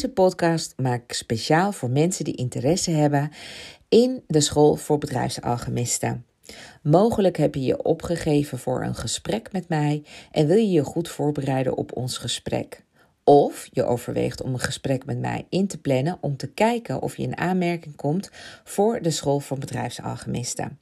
Deze 0.00 0.12
podcast 0.12 0.74
maak 0.76 1.02
ik 1.02 1.12
speciaal 1.12 1.72
voor 1.72 1.90
mensen 1.90 2.24
die 2.24 2.36
interesse 2.36 2.90
hebben 2.90 3.30
in 3.88 4.22
de 4.26 4.40
school 4.40 4.76
voor 4.76 4.98
bedrijfsalchemisten. 4.98 6.26
Mogelijk 6.82 7.36
heb 7.36 7.54
je 7.54 7.62
je 7.62 7.82
opgegeven 7.82 8.58
voor 8.58 8.84
een 8.84 8.94
gesprek 8.94 9.52
met 9.52 9.68
mij 9.68 10.02
en 10.30 10.46
wil 10.46 10.56
je 10.56 10.70
je 10.70 10.84
goed 10.84 11.08
voorbereiden 11.08 11.76
op 11.76 11.96
ons 11.96 12.18
gesprek. 12.18 12.84
Of 13.24 13.68
je 13.72 13.84
overweegt 13.84 14.42
om 14.42 14.52
een 14.52 14.60
gesprek 14.60 15.04
met 15.04 15.18
mij 15.18 15.46
in 15.48 15.66
te 15.66 15.78
plannen 15.78 16.18
om 16.20 16.36
te 16.36 16.48
kijken 16.48 17.02
of 17.02 17.16
je 17.16 17.22
in 17.22 17.38
aanmerking 17.38 17.96
komt 17.96 18.30
voor 18.64 19.02
de 19.02 19.10
school 19.10 19.40
voor 19.40 19.58
bedrijfsalchemisten. 19.58 20.78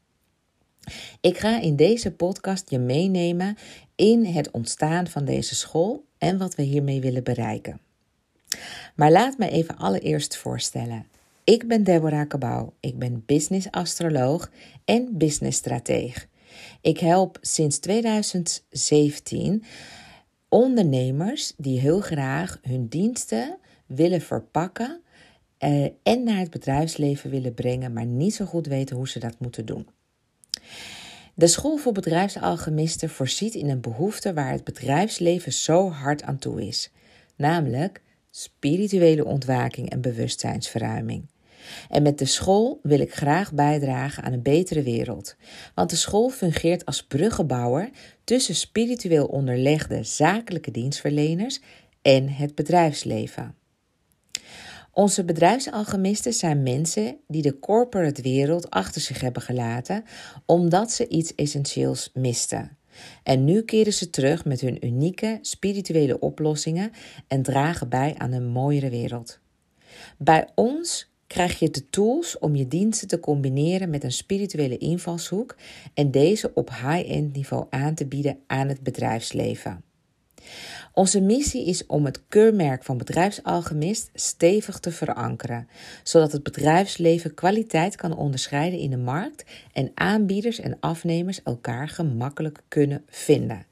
Ik 1.21 1.39
ga 1.39 1.61
in 1.61 1.77
deze 1.77 2.11
podcast 2.13 2.71
je 2.71 2.79
meenemen 2.79 3.57
in 3.95 4.25
het 4.25 4.51
ontstaan 4.51 5.07
van 5.07 5.25
deze 5.25 5.55
school 5.55 6.05
en 6.19 6.39
wat 6.39 6.55
we 6.55 6.63
hiermee 6.63 7.01
willen 7.01 7.25
bereiken. 7.25 7.81
Maar 8.99 9.11
laat 9.11 9.39
me 9.39 9.51
even 9.51 9.77
allereerst 9.77 10.37
voorstellen. 10.37 11.07
Ik 11.45 11.69
ben 11.69 11.85
Deborah 11.85 12.27
Cabau. 12.27 12.71
Ik 12.81 12.99
ben 12.99 13.23
business 13.27 13.71
astroloog 13.71 14.51
en 14.85 15.19
business 15.19 15.59
strateeg. 15.59 16.29
Ik 16.81 16.99
help 16.99 17.39
sinds 17.41 17.79
2017 17.79 19.65
ondernemers 20.49 21.55
die 21.57 21.81
heel 21.81 22.01
graag 22.01 22.59
hun 22.63 22.89
diensten 22.89 23.59
willen 23.87 24.21
verpakken 24.21 25.01
eh, 25.59 25.85
en 26.03 26.23
naar 26.25 26.39
het 26.39 26.51
bedrijfsleven 26.51 27.31
willen 27.31 27.55
brengen, 27.55 27.93
maar 27.93 28.07
niet 28.07 28.35
zo 28.35 28.45
goed 28.45 28.67
weten 28.67 28.97
hoe 28.97 29.09
ze 29.09 29.19
dat 29.19 29.39
moeten 29.39 29.67
doen. 29.67 29.89
De 31.35 31.47
School 31.47 31.77
voor 31.77 31.93
Bedrijfsalchemisten 31.93 33.11
voorziet 33.11 33.55
in 33.55 33.69
een 33.69 33.81
behoefte 33.81 34.35
waar 34.35 34.53
het 34.53 34.65
bedrijfsleven 34.65 35.53
zo 35.53 35.91
hard 35.91 36.23
aan 36.23 36.39
toe 36.39 36.67
is, 36.67 36.91
namelijk 37.37 38.03
spirituele 38.39 39.25
ontwaking 39.25 39.91
en 39.91 40.01
bewustzijnsverruiming. 40.01 41.29
En 41.89 42.03
met 42.03 42.19
de 42.19 42.25
school 42.25 42.81
wil 42.83 43.01
ik 43.01 43.15
graag 43.15 43.53
bijdragen 43.53 44.23
aan 44.23 44.33
een 44.33 44.43
betere 44.43 44.83
wereld. 44.83 45.37
Want 45.75 45.91
de 45.91 45.97
school 45.97 46.29
fungeert 46.29 46.85
als 46.85 47.07
bruggenbouwer 47.07 47.91
tussen 48.25 48.55
spiritueel 48.55 49.27
onderlegde 49.27 50.05
zakelijke 50.05 50.71
dienstverleners 50.71 51.61
en 52.03 52.29
het 52.29 52.55
bedrijfsleven. 52.55 53.55
Onze 54.93 55.25
bedrijfsalchemisten 55.25 56.33
zijn 56.33 56.63
mensen 56.63 57.17
die 57.29 57.43
de 57.43 57.59
corporate 57.59 58.23
wereld 58.23 58.71
achter 58.71 59.01
zich 59.01 59.21
hebben 59.21 59.43
gelaten 59.43 60.05
omdat 60.47 60.93
ze 60.93 61.09
iets 61.09 61.35
essentieels 61.35 62.11
misten. 62.15 62.78
En 63.23 63.45
nu 63.45 63.63
keren 63.63 63.93
ze 63.93 64.11
terug 64.11 64.45
met 64.45 64.61
hun 64.61 64.87
unieke 64.87 65.39
spirituele 65.43 66.19
oplossingen 66.19 66.91
en 67.27 67.43
dragen 67.43 67.89
bij 67.89 68.15
aan 68.19 68.33
een 68.33 68.47
mooiere 68.47 68.91
wereld. 68.91 69.41
Bij 70.19 70.49
ons 70.55 71.11
krijg 71.27 71.59
je 71.59 71.71
de 71.71 71.91
tools 71.91 72.39
om 72.39 72.57
je 72.57 72.69
diensten 72.69 73.09
te 73.09 73.21
combineren 73.21 73.91
met 73.91 74.05
een 74.05 74.13
spirituele 74.13 74.79
invalshoek 74.79 75.57
en 75.95 76.11
deze 76.11 76.51
op 76.55 76.71
high-end 76.71 77.35
niveau 77.37 77.67
aan 77.71 77.95
te 77.95 78.07
bieden 78.07 78.39
aan 78.47 78.69
het 78.69 78.83
bedrijfsleven. 78.83 79.83
Onze 80.99 81.21
missie 81.21 81.67
is 81.67 81.87
om 81.87 82.05
het 82.05 82.23
keurmerk 82.29 82.85
van 82.85 82.99
bedrijfsalchemist 82.99 84.11
stevig 84.15 84.79
te 84.79 84.91
verankeren, 84.91 85.69
zodat 86.03 86.33
het 86.33 86.43
bedrijfsleven 86.43 87.35
kwaliteit 87.35 87.97
kan 87.97 88.17
onderscheiden 88.17 88.79
in 88.79 88.91
de 88.91 88.97
markt 88.97 89.45
en 89.73 89.91
aanbieders 89.95 90.61
en 90.61 90.77
afnemers 90.81 91.43
elkaar 91.43 91.89
gemakkelijk 91.89 92.63
kunnen 92.69 93.05
vinden. 93.09 93.67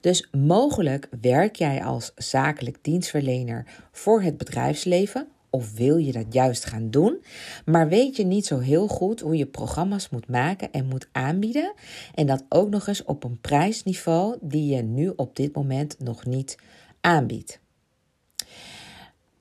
Dus 0.00 0.28
mogelijk 0.30 1.08
werk 1.20 1.56
jij 1.56 1.84
als 1.84 2.12
zakelijk 2.16 2.78
dienstverlener 2.82 3.66
voor 3.92 4.22
het 4.22 4.36
bedrijfsleven 4.36 5.28
of 5.50 5.74
wil 5.74 5.96
je 5.96 6.12
dat 6.12 6.26
juist 6.30 6.64
gaan 6.64 6.90
doen, 6.90 7.22
maar 7.64 7.88
weet 7.88 8.16
je 8.16 8.24
niet 8.24 8.46
zo 8.46 8.58
heel 8.58 8.88
goed 8.88 9.20
hoe 9.20 9.36
je 9.36 9.46
programma's 9.46 10.08
moet 10.08 10.28
maken 10.28 10.72
en 10.72 10.86
moet 10.86 11.08
aanbieden 11.12 11.72
en 12.14 12.26
dat 12.26 12.44
ook 12.48 12.70
nog 12.70 12.86
eens 12.86 13.04
op 13.04 13.24
een 13.24 13.40
prijsniveau 13.40 14.36
die 14.40 14.74
je 14.74 14.82
nu 14.82 15.12
op 15.16 15.36
dit 15.36 15.54
moment 15.54 15.96
nog 15.98 16.26
niet 16.26 16.56
aanbiedt. 17.00 17.60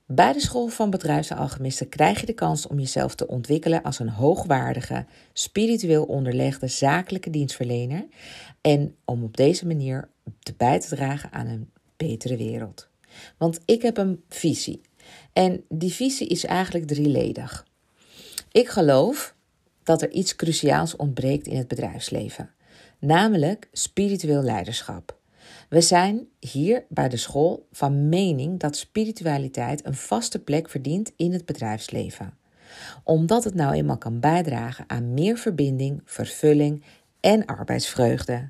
Bij 0.06 0.34
de 0.34 0.40
School 0.40 0.68
van 0.68 0.90
Bedrijfsalchemisten 0.90 1.90
krijg 1.90 2.19
je 2.19 2.25
de 2.25 2.34
kans 2.34 2.68
om 2.68 2.79
jezelf 2.79 3.16
te 3.16 3.28
ontwikkelen 3.28 3.84
als 3.84 4.00
een 4.00 4.09
hoogwaardige, 4.09 5.06
spiritueel 5.34 6.03
onderlegde 6.03 6.67
zakelijke 6.67 7.29
dienstverlener 7.29 8.07
en 8.62 8.96
om 9.06 9.23
op 9.23 9.38
deze 9.38 9.67
manier 9.67 10.09
te 10.40 10.53
bij 10.57 10.79
te 10.79 10.96
dragen 10.96 11.31
aan 11.31 11.47
een 11.47 11.72
betere 11.97 12.38
wereld. 12.38 12.90
Want 13.38 13.59
ik 13.66 13.81
heb 13.81 13.97
een 13.97 14.23
visie 14.29 14.81
en 15.34 15.63
die 15.69 15.94
visie 15.94 16.28
is 16.28 16.46
eigenlijk 16.46 16.88
drieledig. 16.88 17.67
Ik 18.51 18.67
geloof 18.69 19.35
dat 19.84 20.01
er 20.01 20.12
iets 20.12 20.35
cruciaals 20.35 20.96
ontbreekt 20.96 21.47
in 21.47 21.57
het 21.57 21.67
bedrijfsleven, 21.67 22.53
namelijk 23.00 23.69
spiritueel 23.72 24.44
leiderschap. 24.44 25.17
We 25.67 25.81
zijn 25.81 26.28
hier 26.39 26.85
bij 26.89 27.09
de 27.09 27.17
school 27.17 27.67
van 27.72 28.09
mening 28.09 28.59
dat 28.59 28.78
spiritualiteit 28.78 29.85
een 29.85 29.95
vaste 29.95 30.39
plek 30.39 30.69
verdient 30.69 31.11
in 31.16 31.33
het 31.33 31.45
bedrijfsleven. 31.45 32.38
Omdat 33.03 33.44
het 33.44 33.53
nou 33.53 33.73
eenmaal 33.73 33.97
kan 33.97 34.19
bijdragen 34.19 34.83
aan 34.88 35.13
meer 35.13 35.38
verbinding, 35.38 36.01
vervulling 36.05 36.83
en 37.19 37.45
arbeidsvreugde. 37.45 38.50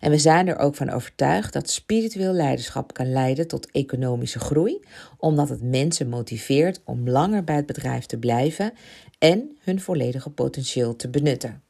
En 0.00 0.10
we 0.10 0.18
zijn 0.18 0.48
er 0.48 0.58
ook 0.58 0.74
van 0.74 0.90
overtuigd 0.90 1.52
dat 1.52 1.70
spiritueel 1.70 2.32
leiderschap 2.32 2.92
kan 2.92 3.12
leiden 3.12 3.48
tot 3.48 3.70
economische 3.70 4.38
groei, 4.38 4.80
omdat 5.16 5.48
het 5.48 5.62
mensen 5.62 6.08
motiveert 6.08 6.80
om 6.84 7.08
langer 7.08 7.44
bij 7.44 7.56
het 7.56 7.66
bedrijf 7.66 8.06
te 8.06 8.18
blijven 8.18 8.72
en 9.18 9.56
hun 9.60 9.80
volledige 9.80 10.30
potentieel 10.30 10.96
te 10.96 11.08
benutten. 11.08 11.62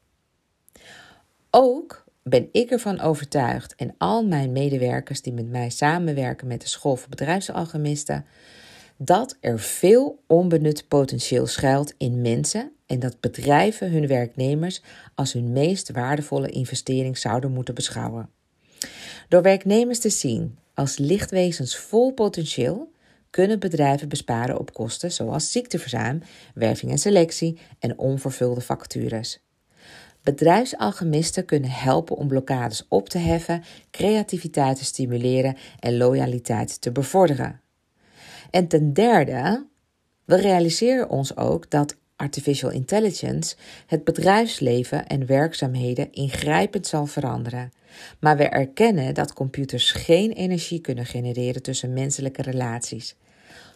Ook 1.49 2.05
ben 2.23 2.49
ik 2.51 2.69
ervan 2.69 2.99
overtuigd 2.99 3.75
en 3.75 3.95
al 3.97 4.25
mijn 4.25 4.51
medewerkers 4.51 5.21
die 5.21 5.33
met 5.33 5.49
mij 5.49 5.69
samenwerken 5.69 6.47
met 6.47 6.61
de 6.61 6.67
School 6.67 6.95
voor 6.95 7.09
Bedrijfsalchemisten, 7.09 8.25
dat 8.97 9.37
er 9.39 9.59
veel 9.59 10.23
onbenut 10.27 10.87
potentieel 10.87 11.47
schuilt 11.47 11.93
in 11.97 12.21
mensen 12.21 12.71
en 12.85 12.99
dat 12.99 13.19
bedrijven 13.19 13.91
hun 13.91 14.07
werknemers 14.07 14.81
als 15.15 15.33
hun 15.33 15.51
meest 15.51 15.91
waardevolle 15.91 16.49
investering 16.49 17.17
zouden 17.17 17.51
moeten 17.51 17.75
beschouwen. 17.75 18.29
Door 19.27 19.41
werknemers 19.41 19.99
te 19.99 20.09
zien 20.09 20.57
als 20.73 20.97
lichtwezens 20.97 21.77
vol 21.77 22.13
potentieel, 22.13 22.91
kunnen 23.29 23.59
bedrijven 23.59 24.09
besparen 24.09 24.59
op 24.59 24.73
kosten 24.73 25.11
zoals 25.11 25.51
ziekteverzuim, 25.51 26.21
werving 26.53 26.91
en 26.91 26.97
selectie 26.97 27.59
en 27.79 27.97
onvervulde 27.97 28.61
vacatures. 28.61 29.39
Bedrijfsalchemisten 30.23 31.45
kunnen 31.45 31.69
helpen 31.69 32.15
om 32.15 32.27
blokkades 32.27 32.85
op 32.87 33.09
te 33.09 33.17
heffen, 33.17 33.63
creativiteit 33.91 34.77
te 34.77 34.85
stimuleren 34.85 35.57
en 35.79 35.97
loyaliteit 35.97 36.81
te 36.81 36.91
bevorderen. 36.91 37.61
En 38.51 38.67
ten 38.67 38.93
derde, 38.93 39.65
we 40.25 40.35
realiseren 40.35 41.09
ons 41.09 41.37
ook 41.37 41.69
dat 41.69 41.97
artificial 42.15 42.71
intelligence 42.71 43.55
het 43.85 44.03
bedrijfsleven 44.03 45.07
en 45.07 45.25
werkzaamheden 45.25 46.11
ingrijpend 46.11 46.87
zal 46.87 47.05
veranderen. 47.05 47.71
Maar 48.19 48.37
we 48.37 48.43
erkennen 48.43 49.13
dat 49.13 49.33
computers 49.33 49.91
geen 49.91 50.31
energie 50.31 50.79
kunnen 50.79 51.05
genereren 51.05 51.61
tussen 51.61 51.93
menselijke 51.93 52.41
relaties. 52.41 53.15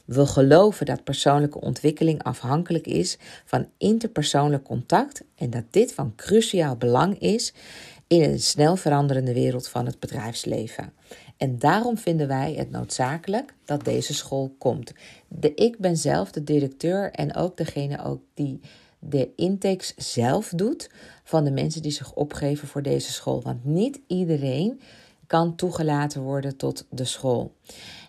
We 0.05 0.25
geloven 0.25 0.85
dat 0.85 1.03
persoonlijke 1.03 1.61
ontwikkeling 1.61 2.23
afhankelijk 2.23 2.87
is 2.87 3.17
van 3.45 3.67
interpersoonlijk 3.77 4.63
contact 4.63 5.23
en 5.35 5.49
dat 5.49 5.63
dit 5.69 5.93
van 5.93 6.15
cruciaal 6.15 6.75
belang 6.75 7.19
is 7.19 7.53
in 8.07 8.23
een 8.23 8.39
snel 8.39 8.75
veranderende 8.75 9.33
wereld 9.33 9.67
van 9.67 9.85
het 9.85 9.99
bedrijfsleven. 9.99 10.93
En 11.37 11.59
daarom 11.59 11.97
vinden 11.97 12.27
wij 12.27 12.53
het 12.53 12.71
noodzakelijk 12.71 13.53
dat 13.65 13.85
deze 13.85 14.13
school 14.13 14.55
komt. 14.57 14.93
De, 15.27 15.53
ik 15.53 15.77
ben 15.79 15.97
zelf 15.97 16.31
de 16.31 16.43
directeur 16.43 17.11
en 17.11 17.35
ook 17.35 17.57
degene 17.57 18.03
ook 18.03 18.21
die 18.33 18.59
de 18.99 19.29
intakes 19.35 19.93
zelf 19.97 20.49
doet 20.55 20.89
van 21.23 21.43
de 21.43 21.51
mensen 21.51 21.81
die 21.81 21.91
zich 21.91 22.13
opgeven 22.13 22.67
voor 22.67 22.81
deze 22.81 23.11
school. 23.11 23.41
Want 23.41 23.65
niet 23.65 23.99
iedereen 24.07 24.81
kan 25.27 25.55
toegelaten 25.55 26.21
worden 26.21 26.57
tot 26.57 26.85
de 26.89 27.05
school. 27.05 27.53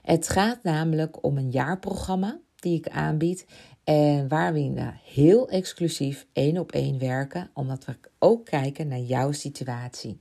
Het 0.05 0.29
gaat 0.29 0.63
namelijk 0.63 1.25
om 1.25 1.37
een 1.37 1.51
jaarprogramma 1.51 2.39
die 2.57 2.79
ik 2.79 2.89
aanbied. 2.89 3.47
En 3.85 4.29
waar 4.29 4.53
we 4.53 4.93
heel 5.05 5.49
exclusief 5.49 6.27
één 6.33 6.59
op 6.59 6.73
één 6.73 6.99
werken, 6.99 7.51
omdat 7.55 7.85
we 7.85 7.97
ook 8.19 8.45
kijken 8.45 8.89
naar 8.89 8.99
jouw 9.01 9.33
situatie. 9.33 10.19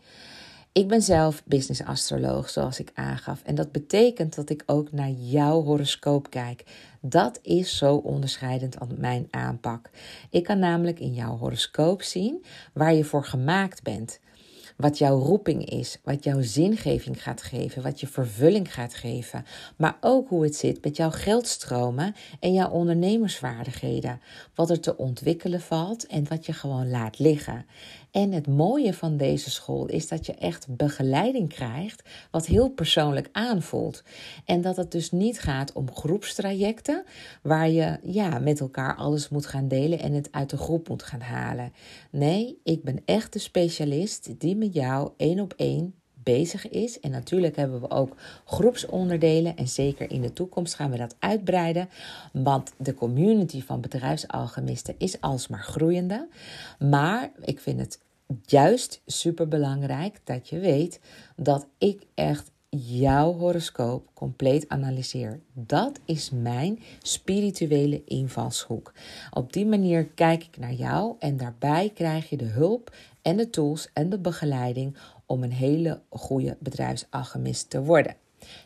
Ik 0.71 0.87
ben 0.87 1.01
zelf 1.01 1.43
business 1.45 1.83
astroloog, 1.83 2.49
zoals 2.49 2.79
ik 2.79 2.91
aangaf. 2.93 3.41
En 3.43 3.55
dat 3.55 3.71
betekent 3.71 4.35
dat 4.35 4.49
ik 4.49 4.63
ook 4.65 4.91
naar 4.91 5.09
jouw 5.09 5.63
horoscoop 5.63 6.29
kijk. 6.29 6.63
Dat 7.01 7.39
is 7.41 7.77
zo 7.77 7.95
onderscheidend 7.95 8.79
aan 8.79 8.95
mijn 8.97 9.27
aanpak. 9.29 9.89
Ik 10.29 10.43
kan 10.43 10.59
namelijk 10.59 10.99
in 10.99 11.13
jouw 11.13 11.37
horoscoop 11.37 12.01
zien 12.01 12.43
waar 12.73 12.93
je 12.93 13.03
voor 13.03 13.25
gemaakt 13.25 13.83
bent. 13.83 14.19
Wat 14.77 14.97
jouw 14.97 15.19
roeping 15.19 15.69
is, 15.69 15.97
wat 16.03 16.23
jouw 16.23 16.41
zingeving 16.41 17.23
gaat 17.23 17.41
geven, 17.41 17.81
wat 17.81 17.99
je 17.99 18.07
vervulling 18.07 18.73
gaat 18.73 18.93
geven, 18.93 19.45
maar 19.75 19.97
ook 20.01 20.29
hoe 20.29 20.43
het 20.43 20.55
zit 20.55 20.83
met 20.83 20.97
jouw 20.97 21.11
geldstromen 21.11 22.15
en 22.39 22.53
jouw 22.53 22.69
ondernemersvaardigheden, 22.69 24.21
wat 24.55 24.69
er 24.69 24.79
te 24.79 24.97
ontwikkelen 24.97 25.61
valt 25.61 26.07
en 26.07 26.27
wat 26.27 26.45
je 26.45 26.53
gewoon 26.53 26.89
laat 26.89 27.19
liggen. 27.19 27.65
En 28.13 28.31
het 28.31 28.47
mooie 28.47 28.93
van 28.93 29.17
deze 29.17 29.51
school 29.51 29.85
is 29.85 30.07
dat 30.07 30.25
je 30.25 30.33
echt 30.33 30.75
begeleiding 30.75 31.49
krijgt, 31.49 32.09
wat 32.31 32.45
heel 32.45 32.69
persoonlijk 32.69 33.29
aanvoelt. 33.31 34.03
En 34.45 34.61
dat 34.61 34.75
het 34.75 34.91
dus 34.91 35.11
niet 35.11 35.39
gaat 35.39 35.73
om 35.73 35.91
groepstrajecten, 35.93 37.03
waar 37.41 37.69
je 37.69 37.99
ja, 38.03 38.39
met 38.39 38.59
elkaar 38.59 38.95
alles 38.95 39.29
moet 39.29 39.45
gaan 39.45 39.67
delen 39.67 39.99
en 39.99 40.13
het 40.13 40.31
uit 40.31 40.49
de 40.49 40.57
groep 40.57 40.89
moet 40.89 41.03
gaan 41.03 41.21
halen. 41.21 41.73
Nee, 42.11 42.59
ik 42.63 42.83
ben 42.83 43.01
echt 43.05 43.33
de 43.33 43.39
specialist 43.39 44.39
die 44.39 44.55
met 44.55 44.73
jou 44.73 45.11
één 45.17 45.39
op 45.39 45.53
één 45.57 45.95
bezig 46.23 46.69
is. 46.69 46.99
En 46.99 47.11
natuurlijk 47.11 47.55
hebben 47.55 47.81
we 47.81 47.89
ook 47.89 48.15
groepsonderdelen. 48.45 49.55
En 49.55 49.67
zeker 49.67 50.11
in 50.11 50.21
de 50.21 50.33
toekomst 50.33 50.73
gaan 50.73 50.91
we 50.91 50.97
dat 50.97 51.15
uitbreiden. 51.19 51.89
Want 52.31 52.73
de 52.77 52.93
community 52.93 53.61
van 53.61 53.81
bedrijfsalchemisten 53.81 54.95
is 54.97 55.21
alsmaar 55.21 55.63
groeiende. 55.63 56.27
Maar 56.79 57.31
ik 57.41 57.59
vind 57.59 57.79
het 57.79 57.99
juist 58.45 59.01
super 59.05 59.47
belangrijk 59.47 60.19
dat 60.23 60.49
je 60.49 60.59
weet 60.59 60.99
dat 61.35 61.67
ik 61.77 62.01
echt 62.13 62.51
jouw 62.79 63.33
horoscoop 63.33 64.09
compleet 64.13 64.69
analyseer. 64.69 65.39
Dat 65.53 65.99
is 66.05 66.29
mijn 66.29 66.79
spirituele 67.01 68.03
invalshoek. 68.05 68.93
Op 69.31 69.53
die 69.53 69.65
manier 69.65 70.05
kijk 70.05 70.43
ik 70.43 70.57
naar 70.57 70.73
jou 70.73 71.15
en 71.19 71.37
daarbij 71.37 71.91
krijg 71.93 72.29
je 72.29 72.37
de 72.37 72.45
hulp 72.45 72.95
en 73.21 73.37
de 73.37 73.49
tools 73.49 73.89
en 73.93 74.09
de 74.09 74.19
begeleiding 74.19 74.97
om 75.33 75.43
een 75.43 75.51
hele 75.51 76.01
goede 76.09 76.57
bedrijfsalchemist 76.59 77.69
te 77.69 77.83
worden. 77.83 78.15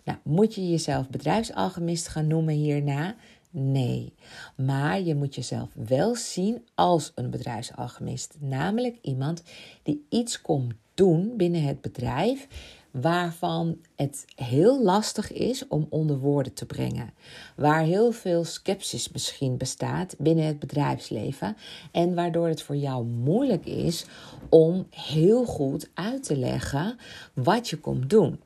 Nou, 0.03 0.17
moet 0.23 0.55
je 0.55 0.69
jezelf 0.69 1.09
bedrijfsalchemist 1.09 2.07
gaan 2.07 2.27
noemen 2.27 2.53
hierna? 2.53 3.15
Nee, 3.49 4.13
maar 4.55 5.01
je 5.01 5.15
moet 5.15 5.35
jezelf 5.35 5.69
wel 5.73 6.15
zien 6.15 6.65
als 6.75 7.11
een 7.15 7.29
bedrijfsalchemist, 7.29 8.35
namelijk 8.39 8.97
iemand 9.01 9.43
die 9.83 10.05
iets 10.09 10.41
komt 10.41 10.73
doen 10.93 11.33
binnen 11.37 11.63
het 11.63 11.81
bedrijf 11.81 12.47
waarvan 12.91 13.77
het 13.95 14.25
heel 14.35 14.83
lastig 14.83 15.31
is 15.31 15.67
om 15.67 15.87
onder 15.89 16.17
woorden 16.17 16.53
te 16.53 16.65
brengen. 16.65 17.13
Waar 17.55 17.83
heel 17.83 18.11
veel 18.11 18.43
sceptisch 18.43 19.11
misschien 19.11 19.57
bestaat 19.57 20.15
binnen 20.17 20.45
het 20.45 20.59
bedrijfsleven 20.59 21.57
en 21.91 22.15
waardoor 22.15 22.47
het 22.47 22.61
voor 22.61 22.75
jou 22.75 23.05
moeilijk 23.05 23.65
is 23.65 24.05
om 24.49 24.87
heel 24.89 25.45
goed 25.45 25.89
uit 25.93 26.23
te 26.23 26.37
leggen 26.37 26.97
wat 27.33 27.69
je 27.69 27.77
komt 27.77 28.09
doen. 28.09 28.39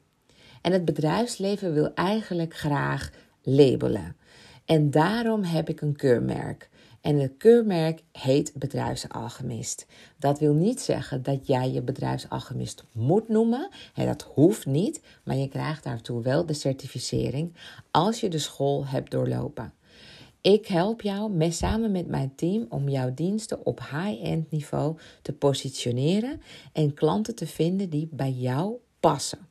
En 0.61 0.71
het 0.71 0.85
bedrijfsleven 0.85 1.73
wil 1.73 1.93
eigenlijk 1.93 2.55
graag 2.55 3.11
labelen. 3.41 4.15
En 4.65 4.91
daarom 4.91 5.43
heb 5.43 5.69
ik 5.69 5.81
een 5.81 5.95
keurmerk. 5.95 6.69
En 7.01 7.19
het 7.19 7.33
keurmerk 7.37 8.03
heet 8.11 8.51
bedrijfsalchemist. 8.55 9.85
Dat 10.19 10.39
wil 10.39 10.53
niet 10.53 10.81
zeggen 10.81 11.23
dat 11.23 11.47
jij 11.47 11.71
je 11.71 11.81
bedrijfsalchemist 11.81 12.83
moet 12.91 13.27
noemen. 13.27 13.69
dat 13.95 14.21
hoeft 14.33 14.65
niet, 14.65 15.01
maar 15.23 15.35
je 15.35 15.47
krijgt 15.47 15.83
daartoe 15.83 16.21
wel 16.21 16.45
de 16.45 16.53
certificering 16.53 17.55
als 17.91 18.19
je 18.19 18.29
de 18.29 18.39
school 18.39 18.85
hebt 18.85 19.11
doorlopen. 19.11 19.73
Ik 20.41 20.67
help 20.67 21.01
jou 21.01 21.31
met, 21.31 21.53
samen 21.53 21.91
met 21.91 22.07
mijn 22.07 22.35
team 22.35 22.65
om 22.69 22.89
jouw 22.89 23.13
diensten 23.13 23.65
op 23.65 23.79
high-end 23.79 24.51
niveau 24.51 24.97
te 25.21 25.33
positioneren 25.33 26.41
en 26.73 26.93
klanten 26.93 27.35
te 27.35 27.47
vinden 27.47 27.89
die 27.89 28.09
bij 28.11 28.31
jou 28.31 28.73
passen. 28.99 29.50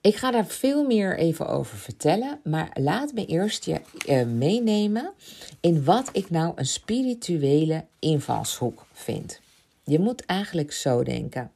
Ik 0.00 0.16
ga 0.16 0.30
daar 0.30 0.46
veel 0.46 0.84
meer 0.84 1.18
even 1.18 1.46
over 1.46 1.78
vertellen, 1.78 2.40
maar 2.44 2.70
laat 2.80 3.12
me 3.12 3.26
eerst 3.26 3.64
je 3.64 3.80
uh, 4.06 4.26
meenemen 4.26 5.12
in 5.60 5.84
wat 5.84 6.08
ik 6.12 6.30
nou 6.30 6.52
een 6.54 6.66
spirituele 6.66 7.86
invalshoek 7.98 8.86
vind. 8.92 9.40
Je 9.84 9.98
moet 9.98 10.24
eigenlijk 10.24 10.72
zo 10.72 11.02
denken. 11.02 11.52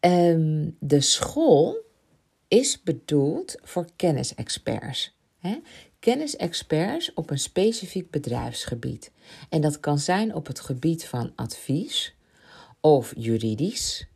Um, 0.00 0.76
de 0.80 1.00
school 1.00 1.76
is 2.48 2.82
bedoeld 2.82 3.56
voor 3.62 3.86
kennisexperts. 3.96 5.16
Hè? 5.38 5.60
Kennisexperts 5.98 7.14
op 7.14 7.30
een 7.30 7.38
specifiek 7.38 8.10
bedrijfsgebied. 8.10 9.10
En 9.48 9.60
dat 9.60 9.80
kan 9.80 9.98
zijn 9.98 10.34
op 10.34 10.46
het 10.46 10.60
gebied 10.60 11.06
van 11.06 11.32
advies 11.34 12.14
of 12.80 13.12
juridisch 13.16 14.06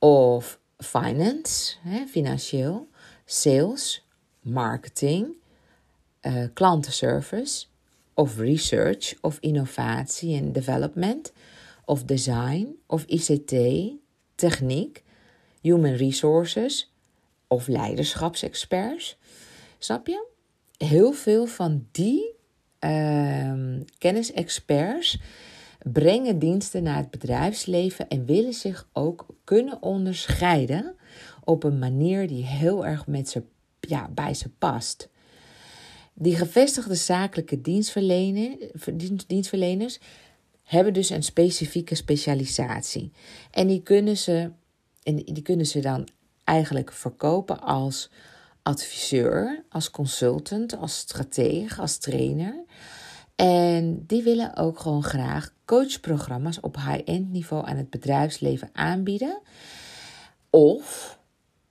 of 0.00 0.58
finance, 0.78 1.76
hè, 1.82 2.06
financieel, 2.06 2.88
sales, 3.24 4.06
marketing, 4.40 5.36
uh, 6.22 6.44
klantenservice, 6.54 7.66
of 8.14 8.38
research, 8.38 9.14
of 9.20 9.38
innovatie 9.40 10.36
en 10.36 10.52
development, 10.52 11.32
of 11.84 12.04
design, 12.04 12.76
of 12.86 13.04
ICT, 13.06 13.54
techniek, 14.34 15.02
human 15.60 15.96
resources, 15.96 16.92
of 17.48 17.66
leiderschapsexperts. 17.66 19.16
Snap 19.78 20.06
je? 20.06 20.26
Heel 20.76 21.12
veel 21.12 21.46
van 21.46 21.86
die 21.92 22.34
uh, 22.80 23.80
kennisexperts 23.98 25.18
brengen 25.82 26.38
diensten 26.38 26.82
naar 26.82 26.96
het 26.96 27.10
bedrijfsleven 27.10 28.08
en 28.08 28.24
willen 28.24 28.54
zich 28.54 28.88
ook 28.92 29.26
kunnen 29.44 29.82
onderscheiden 29.82 30.94
op 31.44 31.64
een 31.64 31.78
manier 31.78 32.28
die 32.28 32.44
heel 32.44 32.86
erg 32.86 33.06
met 33.06 33.28
ze, 33.28 33.42
ja, 33.80 34.08
bij 34.08 34.34
ze 34.34 34.48
past. 34.48 35.08
Die 36.14 36.36
gevestigde 36.36 36.94
zakelijke 36.94 37.60
dienstverleners 39.26 39.98
hebben 40.62 40.92
dus 40.92 41.10
een 41.10 41.22
specifieke 41.22 41.94
specialisatie. 41.94 43.12
En 43.50 43.66
die 43.66 43.82
kunnen 43.82 44.16
ze, 44.16 44.50
en 45.02 45.16
die 45.16 45.42
kunnen 45.42 45.66
ze 45.66 45.80
dan 45.80 46.08
eigenlijk 46.44 46.92
verkopen 46.92 47.60
als 47.60 48.10
adviseur, 48.62 49.64
als 49.68 49.90
consultant, 49.90 50.76
als 50.76 50.98
stratege, 50.98 51.80
als 51.80 51.98
trainer. 51.98 52.64
En 53.40 54.04
die 54.06 54.22
willen 54.22 54.56
ook 54.56 54.78
gewoon 54.78 55.02
graag 55.02 55.52
coachprogramma's 55.64 56.60
op 56.60 56.76
high-end 56.76 57.32
niveau 57.32 57.66
aan 57.66 57.76
het 57.76 57.90
bedrijfsleven 57.90 58.70
aanbieden. 58.72 59.40
Of 60.50 61.18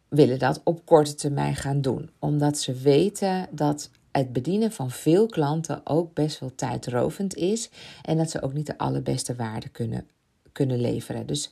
willen 0.07 0.39
dat 0.39 0.61
op 0.63 0.85
korte 0.85 1.15
termijn 1.15 1.55
gaan 1.55 1.81
doen, 1.81 2.09
omdat 2.19 2.57
ze 2.57 2.73
weten 2.73 3.47
dat 3.51 3.89
het 4.11 4.33
bedienen 4.33 4.71
van 4.71 4.91
veel 4.91 5.25
klanten 5.25 5.81
ook 5.83 6.13
best 6.13 6.39
wel 6.39 6.55
tijdrovend 6.55 7.35
is 7.35 7.69
en 8.01 8.17
dat 8.17 8.29
ze 8.29 8.41
ook 8.41 8.53
niet 8.53 8.67
de 8.67 8.77
allerbeste 8.77 9.35
waarde 9.35 9.69
kunnen, 9.69 10.07
kunnen 10.51 10.81
leveren. 10.81 11.25
Dus 11.25 11.51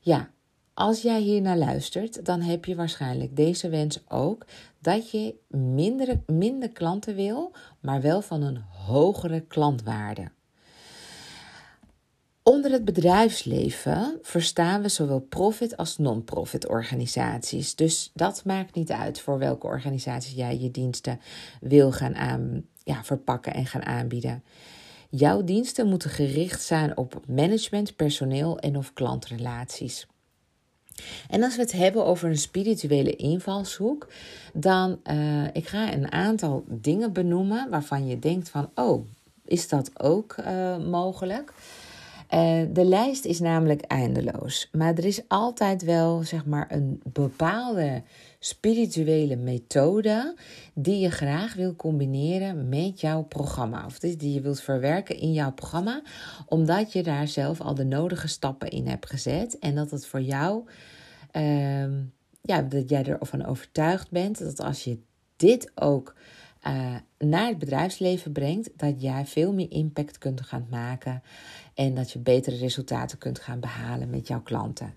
ja, 0.00 0.30
als 0.76 1.02
jij 1.02 1.20
hier 1.20 1.40
naar 1.40 1.56
luistert, 1.56 2.24
dan 2.24 2.40
heb 2.40 2.64
je 2.64 2.74
waarschijnlijk 2.74 3.36
deze 3.36 3.68
wens 3.68 4.00
ook 4.08 4.46
dat 4.80 5.10
je 5.10 5.34
minder, 5.48 6.20
minder 6.26 6.70
klanten 6.70 7.14
wil, 7.14 7.52
maar 7.80 8.00
wel 8.00 8.22
van 8.22 8.42
een 8.42 8.62
hogere 8.86 9.40
klantwaarde. 9.40 10.30
Onder 12.42 12.70
het 12.70 12.84
bedrijfsleven 12.84 14.18
verstaan 14.22 14.82
we 14.82 14.88
zowel 14.88 15.20
profit 15.20 15.76
als 15.76 15.98
non-profit 15.98 16.68
organisaties. 16.68 17.74
Dus 17.74 18.10
dat 18.14 18.44
maakt 18.44 18.74
niet 18.74 18.90
uit 18.90 19.20
voor 19.20 19.38
welke 19.38 19.66
organisatie 19.66 20.36
jij 20.36 20.58
je 20.58 20.70
diensten 20.70 21.20
wil 21.60 21.92
gaan 21.92 22.14
aan, 22.14 22.64
ja, 22.82 23.04
verpakken 23.04 23.54
en 23.54 23.66
gaan 23.66 23.84
aanbieden. 23.84 24.42
Jouw 25.10 25.44
diensten 25.44 25.88
moeten 25.88 26.10
gericht 26.10 26.62
zijn 26.62 26.96
op 26.96 27.20
management, 27.28 27.96
personeel 27.96 28.58
en 28.58 28.76
of 28.76 28.92
klantrelaties. 28.92 30.06
En 31.30 31.42
als 31.42 31.56
we 31.56 31.62
het 31.62 31.72
hebben 31.72 32.04
over 32.04 32.28
een 32.28 32.38
spirituele 32.38 33.16
invalshoek, 33.16 34.08
dan 34.52 34.98
uh, 35.10 35.44
ik 35.52 35.68
ga 35.68 35.92
een 35.92 36.12
aantal 36.12 36.64
dingen 36.66 37.12
benoemen 37.12 37.70
waarvan 37.70 38.06
je 38.06 38.18
denkt 38.18 38.48
van, 38.48 38.70
oh, 38.74 39.06
is 39.44 39.68
dat 39.68 39.90
ook 40.00 40.36
uh, 40.40 40.76
mogelijk? 40.76 41.52
Uh, 42.30 42.62
de 42.72 42.84
lijst 42.84 43.24
is 43.24 43.40
namelijk 43.40 43.80
eindeloos, 43.80 44.68
maar 44.72 44.94
er 44.94 45.04
is 45.04 45.22
altijd 45.28 45.82
wel 45.82 46.22
zeg 46.22 46.44
maar 46.44 46.66
een 46.72 47.00
bepaalde 47.12 48.02
spirituele 48.38 49.36
methode 49.36 50.36
die 50.74 50.98
je 50.98 51.10
graag 51.10 51.54
wil 51.54 51.76
combineren 51.76 52.68
met 52.68 53.00
jouw 53.00 53.22
programma 53.22 53.84
of 53.86 53.98
die 53.98 54.32
je 54.32 54.40
wilt 54.40 54.60
verwerken 54.60 55.18
in 55.18 55.32
jouw 55.32 55.52
programma, 55.52 56.02
omdat 56.46 56.92
je 56.92 57.02
daar 57.02 57.28
zelf 57.28 57.60
al 57.60 57.74
de 57.74 57.84
nodige 57.84 58.28
stappen 58.28 58.68
in 58.68 58.86
hebt 58.88 59.10
gezet 59.10 59.58
en 59.58 59.74
dat 59.74 59.90
het 59.90 60.06
voor 60.06 60.22
jou 60.22 60.64
uh, 61.32 61.84
ja, 62.42 62.62
dat 62.62 62.88
jij 62.88 63.04
ervan 63.04 63.44
overtuigd 63.44 64.10
bent 64.10 64.38
dat 64.38 64.60
als 64.60 64.84
je 64.84 64.98
dit 65.36 65.70
ook 65.74 66.14
uh, 66.66 66.94
naar 67.18 67.48
het 67.48 67.58
bedrijfsleven 67.58 68.32
brengt, 68.32 68.70
dat 68.76 69.02
jij 69.02 69.26
veel 69.26 69.52
meer 69.52 69.70
impact 69.70 70.18
kunt 70.18 70.40
gaan 70.40 70.66
maken 70.70 71.22
en 71.76 71.94
dat 71.94 72.12
je 72.12 72.18
betere 72.18 72.56
resultaten 72.56 73.18
kunt 73.18 73.38
gaan 73.38 73.60
behalen 73.60 74.10
met 74.10 74.28
jouw 74.28 74.42
klanten. 74.42 74.94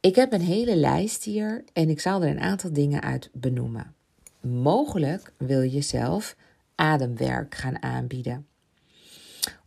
Ik 0.00 0.16
heb 0.16 0.32
een 0.32 0.40
hele 0.40 0.76
lijst 0.76 1.24
hier 1.24 1.64
en 1.72 1.88
ik 1.88 2.00
zal 2.00 2.22
er 2.22 2.30
een 2.30 2.40
aantal 2.40 2.72
dingen 2.72 3.02
uit 3.02 3.30
benoemen. 3.32 3.94
Mogelijk 4.40 5.32
wil 5.36 5.60
je 5.60 5.80
zelf 5.80 6.36
ademwerk 6.74 7.54
gaan 7.54 7.82
aanbieden. 7.82 8.46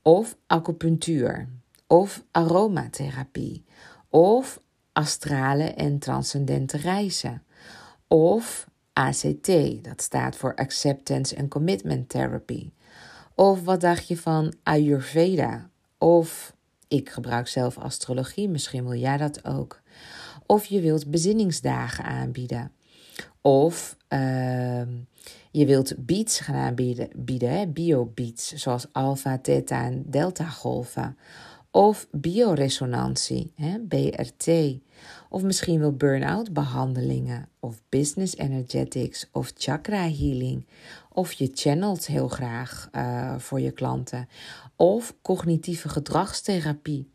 Of 0.02 0.36
acupunctuur. 0.48 1.48
Of 1.88 2.24
aromatherapie. 2.32 3.64
Of 4.10 4.62
astrale 4.92 5.64
en 5.64 6.00
transcendente 6.00 6.78
reizen. 6.78 7.44
Of 8.08 8.68
ACT, 8.94 9.52
dat 9.84 10.02
staat 10.02 10.36
voor 10.36 10.56
Acceptance 10.56 11.38
and 11.38 11.50
Commitment 11.50 12.10
Therapy. 12.10 12.72
Of 13.36 13.64
wat 13.64 13.82
dacht 13.82 14.08
je 14.08 14.18
van 14.18 14.54
Ayurveda? 14.64 15.70
Of 15.98 16.56
ik 16.88 17.10
gebruik 17.10 17.48
zelf 17.48 17.78
astrologie, 17.78 18.50
misschien 18.50 18.84
wil 18.84 19.00
jij 19.00 19.18
dat 19.18 19.46
ook. 19.46 19.82
Of 20.46 20.66
je 20.66 20.82
wilt 20.82 21.12
bezinningsdagen 21.12 22.04
aanbieden. 22.04 22.72
Of 23.42 23.98
uh, 24.10 24.82
je 25.52 25.66
wilt 25.66 26.06
beats 26.06 26.40
gaan 26.40 26.56
aanbieden, 26.56 27.10
bieden, 27.16 27.74
biobeats, 27.74 28.54
zoals 28.54 28.88
alfa, 28.92 29.38
theta 29.38 29.84
en 29.84 30.04
delta 30.08 30.46
golven. 30.46 31.18
Of 31.72 32.08
bioresonantie, 32.12 33.54
BRT. 33.88 34.48
Of 35.36 35.44
misschien 35.44 35.80
wel 35.80 35.92
burn-out 35.92 36.54
behandelingen. 36.54 37.50
Of 37.60 37.82
business 37.90 38.38
energetics. 38.38 39.30
Of 39.32 39.52
chakra 39.58 40.10
healing. 40.10 40.68
Of 41.10 41.32
je 41.32 41.50
channelt 41.54 42.06
heel 42.06 42.28
graag 42.28 42.90
uh, 42.92 43.38
voor 43.38 43.60
je 43.60 43.72
klanten. 43.72 44.30
Of 44.76 45.16
cognitieve 45.22 45.90
gedragstherapie. 45.90 47.12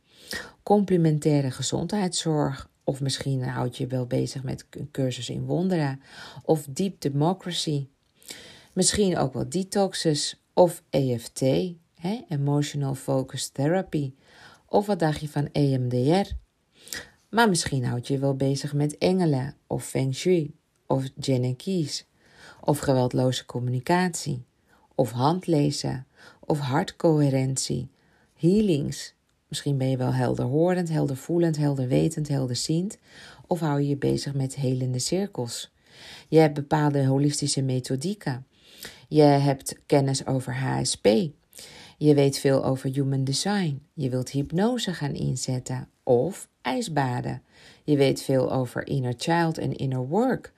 Complementaire 0.62 1.50
gezondheidszorg. 1.50 2.69
Of 2.85 3.00
misschien 3.00 3.43
houd 3.43 3.77
je 3.77 3.87
wel 3.87 4.07
bezig 4.07 4.43
met 4.43 4.67
een 4.71 4.91
cursus 4.91 5.31
in 5.31 5.45
wonderen. 5.45 6.00
Of 6.43 6.67
deep 6.71 7.00
democracy. 7.00 7.87
Misschien 8.73 9.19
ook 9.19 9.33
wel 9.33 9.49
detoxes. 9.49 10.43
Of 10.55 10.83
EFT, 10.91 11.41
hè, 11.95 12.25
Emotional 12.29 12.95
Focus 12.95 13.49
Therapy. 13.49 14.12
Of 14.67 14.87
wat 14.87 14.99
dacht 14.99 15.21
je 15.21 15.29
van 15.29 15.49
EMDR? 15.53 16.31
Maar 17.30 17.49
misschien 17.49 17.84
houd 17.84 18.06
je 18.06 18.14
je 18.14 18.20
wel 18.20 18.34
bezig 18.34 18.72
met 18.72 18.99
engelen 18.99 19.54
of 19.66 19.84
feng 19.84 20.14
shui 20.14 20.54
of 20.87 21.04
Keys 21.56 22.06
of 22.60 22.78
geweldloze 22.78 23.46
communicatie 23.46 24.44
of 24.94 25.10
handlezen 25.10 26.06
of 26.40 26.58
hartcoherentie, 26.58 27.90
healings. 28.34 29.14
Misschien 29.49 29.78
ben 29.78 29.90
je 29.90 29.96
wel 29.96 30.12
helderhorend, 30.12 30.88
heldervoelend, 30.88 31.56
helderwetend, 31.56 32.28
helderziend 32.28 32.99
of 33.46 33.60
hou 33.60 33.80
je 33.80 33.88
je 33.88 33.96
bezig 33.96 34.34
met 34.34 34.54
helende 34.54 34.99
cirkels. 34.99 35.72
Je 36.28 36.38
hebt 36.38 36.54
bepaalde 36.54 37.06
holistische 37.06 37.62
methodieken. 37.62 38.46
Je 39.08 39.22
hebt 39.22 39.80
kennis 39.87 40.26
over 40.26 40.54
HSP. 40.54 41.06
Je 41.99 42.14
weet 42.14 42.38
veel 42.38 42.64
over 42.64 42.90
human 42.90 43.25
design. 43.25 43.82
Je 43.94 44.10
wilt 44.10 44.30
hypnose 44.30 44.94
gaan 44.94 45.14
inzetten 45.14 45.88
of 46.11 46.49
ijsbaden. 46.62 47.43
Je 47.85 47.97
weet 47.97 48.23
veel 48.23 48.52
over 48.52 48.87
inner 48.87 49.14
child 49.17 49.59
en 49.59 49.76
inner 49.76 50.07
work. 50.07 50.52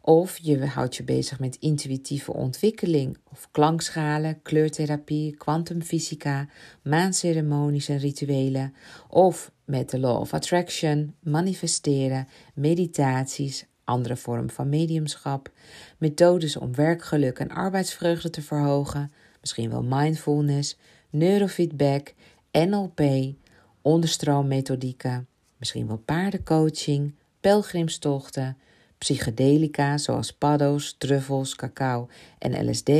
Of 0.00 0.38
je 0.42 0.66
houdt 0.66 0.96
je 0.96 1.04
bezig 1.04 1.40
met 1.40 1.56
intuïtieve 1.56 2.32
ontwikkeling 2.32 3.18
of 3.32 3.48
klankschalen, 3.50 4.42
kleurtherapie, 4.42 5.36
kwantumfysica, 5.36 6.48
maanceremonies 6.82 7.88
en 7.88 7.98
rituelen. 7.98 8.74
Of 9.08 9.52
met 9.64 9.90
de 9.90 9.98
law 9.98 10.20
of 10.20 10.34
attraction, 10.34 11.14
manifesteren, 11.22 12.28
meditaties, 12.54 13.66
andere 13.84 14.16
vormen 14.16 14.50
van 14.50 14.68
mediumschap, 14.68 15.50
methodes 15.98 16.56
om 16.56 16.74
werkgeluk 16.74 17.38
en 17.38 17.50
arbeidsvreugde 17.50 18.30
te 18.30 18.42
verhogen, 18.42 19.12
misschien 19.40 19.70
wel 19.70 19.82
mindfulness, 19.82 20.78
neurofeedback, 21.10 22.14
NLP, 22.52 23.00
onderstroommethodieken, 23.88 25.26
misschien 25.56 25.86
wel 25.86 25.96
paardencoaching, 25.96 27.14
pelgrimstochten, 27.40 28.56
psychedelica 28.98 29.98
zoals 29.98 30.32
paddo's, 30.32 30.94
truffels, 30.98 31.54
cacao 31.54 32.08
en 32.38 32.68
LSD, 32.68 32.90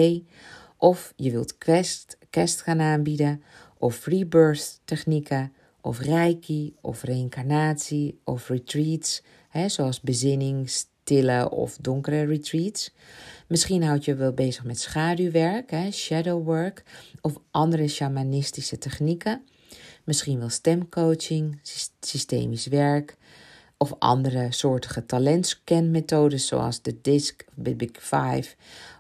of 0.77 1.13
je 1.17 1.31
wilt 1.31 1.59
quest, 1.59 2.19
quest 2.31 2.61
gaan 2.61 2.81
aanbieden, 2.81 3.43
of 3.79 4.07
rebirth 4.07 4.81
technieken, 4.85 5.53
of 5.81 5.99
reiki, 5.99 6.75
of 6.81 7.03
reïncarnatie, 7.03 8.19
of 8.25 8.49
retreats, 8.49 9.23
hè, 9.49 9.69
zoals 9.69 10.01
bezinning, 10.01 10.71
stille 10.71 11.51
of 11.51 11.77
donkere 11.81 12.25
retreats. 12.25 12.95
Misschien 13.47 13.83
houd 13.83 14.05
je 14.05 14.15
wel 14.15 14.33
bezig 14.33 14.65
met 14.65 14.81
schaduwwerk, 14.81 15.71
hè, 15.71 15.91
shadow 15.91 16.45
work, 16.45 16.83
of 17.21 17.39
andere 17.51 17.89
shamanistische 17.89 18.79
technieken. 18.79 19.43
Misschien 20.09 20.39
wel 20.39 20.49
stemcoaching, 20.49 21.59
systemisch 22.01 22.67
werk 22.67 23.17
of 23.77 23.95
andere 23.99 24.47
soortige 24.51 25.07
talentscanmethodes 25.07 26.47
zoals 26.47 26.83
de 26.83 27.01
DISC, 27.01 27.45
Big 27.55 27.91
Five 27.93 28.55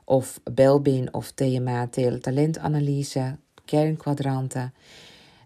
of 0.04 0.40
Belbin 0.52 1.14
of 1.14 1.30
TMA, 1.30 1.88
talentanalyse, 2.20 3.36
kernkwadranten. 3.64 4.74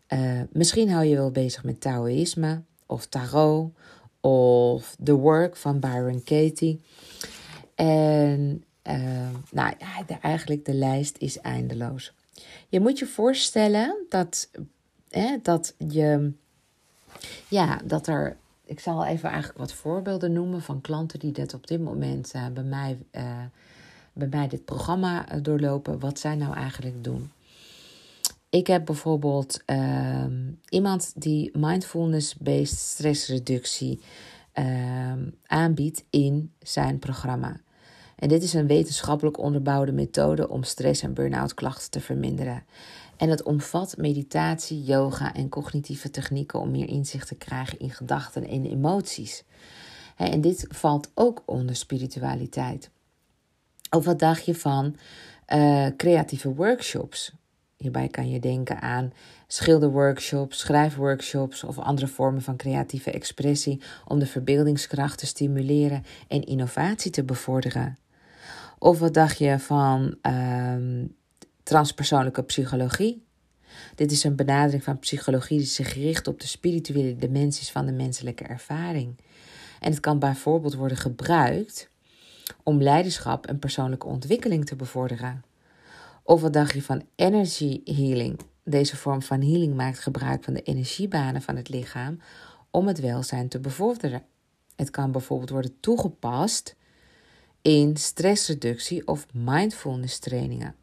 Uh, 0.09 0.41
misschien 0.53 0.91
hou 0.91 1.05
je 1.05 1.17
wel 1.17 1.31
bezig 1.31 1.65
met 1.65 1.81
Taoïsme 1.81 2.63
of 2.87 3.07
Tarot 3.07 3.73
of 4.21 4.97
The 5.05 5.15
Work 5.15 5.57
van 5.57 5.81
Byron 5.81 6.23
Katie. 6.23 6.81
En 7.75 8.65
uh, 8.89 9.29
nou, 9.51 9.75
eigenlijk 10.21 10.65
de 10.65 10.75
lijst 10.75 11.17
is 11.19 11.39
eindeloos. 11.39 12.15
Je 12.69 12.81
moet 12.81 12.99
je 12.99 13.07
voorstellen 13.07 13.97
dat, 14.09 14.51
dat 15.43 15.75
je, 15.89 16.33
ja, 17.49 17.81
dat 17.85 18.07
er, 18.07 18.37
ik 18.65 18.81
zal 18.81 19.05
even 19.05 19.29
eigenlijk 19.29 19.59
wat 19.59 19.73
voorbeelden 19.73 20.33
noemen 20.33 20.63
van 20.63 20.81
klanten 20.81 21.19
die 21.19 21.33
dit 21.33 21.55
op 21.55 21.67
dit 21.67 21.81
moment 21.81 22.33
uh, 22.37 22.47
bij, 22.47 22.63
mij, 22.63 22.99
uh, 23.13 23.23
bij 24.13 24.29
mij 24.29 24.49
dit 24.49 24.65
programma 24.65 25.25
doorlopen, 25.43 25.99
wat 25.99 26.19
zij 26.19 26.35
nou 26.35 26.55
eigenlijk 26.55 27.05
doen. 27.05 27.31
Ik 28.49 28.67
heb 28.67 28.85
bijvoorbeeld 28.85 29.61
uh, 29.67 30.25
iemand 30.69 31.13
die 31.15 31.59
mindfulness-based 31.59 32.79
stressreductie 32.79 34.01
uh, 34.55 35.13
aanbiedt 35.47 36.05
in 36.11 36.53
zijn 36.63 36.99
programma. 36.99 37.61
En 38.17 38.29
dit 38.29 38.43
is 38.43 38.53
een 38.53 38.67
wetenschappelijk 38.67 39.39
onderbouwde 39.39 39.93
methode 39.93 40.49
om 40.49 40.63
stress- 40.63 41.03
en 41.03 41.15
burn-out 41.15 41.55
klachten 41.55 41.91
te 41.91 42.01
verminderen. 42.01 42.63
En 43.23 43.29
het 43.29 43.43
omvat 43.43 43.97
meditatie, 43.97 44.83
yoga 44.83 45.35
en 45.35 45.49
cognitieve 45.49 46.11
technieken 46.11 46.61
om 46.61 46.71
meer 46.71 46.89
inzicht 46.89 47.29
te 47.29 47.35
krijgen 47.35 47.79
in 47.79 47.91
gedachten 47.91 48.49
en 48.49 48.65
emoties. 48.65 49.45
En 50.17 50.41
dit 50.41 50.67
valt 50.69 51.11
ook 51.15 51.43
onder 51.47 51.77
spiritualiteit. 51.77 52.91
Of 53.91 54.05
wat 54.05 54.19
dacht 54.19 54.45
je 54.45 54.55
van 54.55 54.97
uh, 55.55 55.87
creatieve 55.97 56.55
workshops? 56.55 57.33
Hierbij 57.77 58.09
kan 58.09 58.31
je 58.31 58.41
denken 58.41 58.81
aan 58.81 59.13
schilderworkshops, 59.47 60.59
schrijfworkshops 60.59 61.65
of 61.65 61.79
andere 61.79 62.09
vormen 62.09 62.43
van 62.43 62.57
creatieve 62.57 63.11
expressie 63.11 63.83
om 64.07 64.19
de 64.19 64.27
verbeeldingskracht 64.27 65.19
te 65.19 65.27
stimuleren 65.27 66.05
en 66.29 66.45
innovatie 66.45 67.11
te 67.11 67.25
bevorderen. 67.25 67.99
Of 68.79 68.99
wat 68.99 69.15
dacht 69.15 69.39
je 69.39 69.59
van 69.59 70.17
uh, 70.23 71.05
transpersoonlijke 71.63 72.43
psychologie? 72.43 73.25
Dit 73.95 74.13
is 74.13 74.25
een 74.25 74.37
benadering 74.37 74.85
van 74.85 74.99
psychologie 74.99 75.59
die 75.59 75.67
zich 75.67 75.95
richt 75.95 76.27
op 76.27 76.41
de 76.41 76.47
spirituele 76.47 77.17
dimensies 77.17 77.71
van 77.71 77.87
de 77.87 77.93
menselijke 77.93 78.45
ervaring. 78.45 79.17
En 79.81 79.91
het 79.91 80.01
kan 80.01 80.19
bijvoorbeeld 80.19 80.75
worden 80.75 80.97
gebruikt 80.97 81.89
om 82.63 82.83
leiderschap 82.83 83.47
en 83.47 83.59
persoonlijke 83.59 84.07
ontwikkeling 84.07 84.67
te 84.67 84.77
bevorderen. 84.77 85.45
Of 86.23 86.41
wat 86.41 86.53
dacht 86.53 86.73
je 86.73 86.83
van 86.83 87.07
energy 87.15 87.81
healing? 87.85 88.41
Deze 88.65 88.97
vorm 88.97 89.23
van 89.23 89.41
healing 89.41 89.75
maakt 89.75 89.99
gebruik 89.99 90.45
van 90.45 90.55
de 90.55 90.63
energiebanen 90.63 91.43
van 91.43 91.57
het 91.57 91.69
lichaam 91.69 92.19
om 92.71 92.87
het 92.87 93.01
welzijn 93.01 93.49
te 93.49 93.61
bevorderen. 93.61 94.23
Het 94.77 94.91
kan 94.91 95.13
bijvoorbeeld 95.13 95.51
worden 95.51 95.81
toegepast 95.81 96.77
in 97.63 97.97
stressreductie 97.97 99.07
of 99.07 99.27
mindfulness 99.33 100.19
trainingen. 100.19 100.75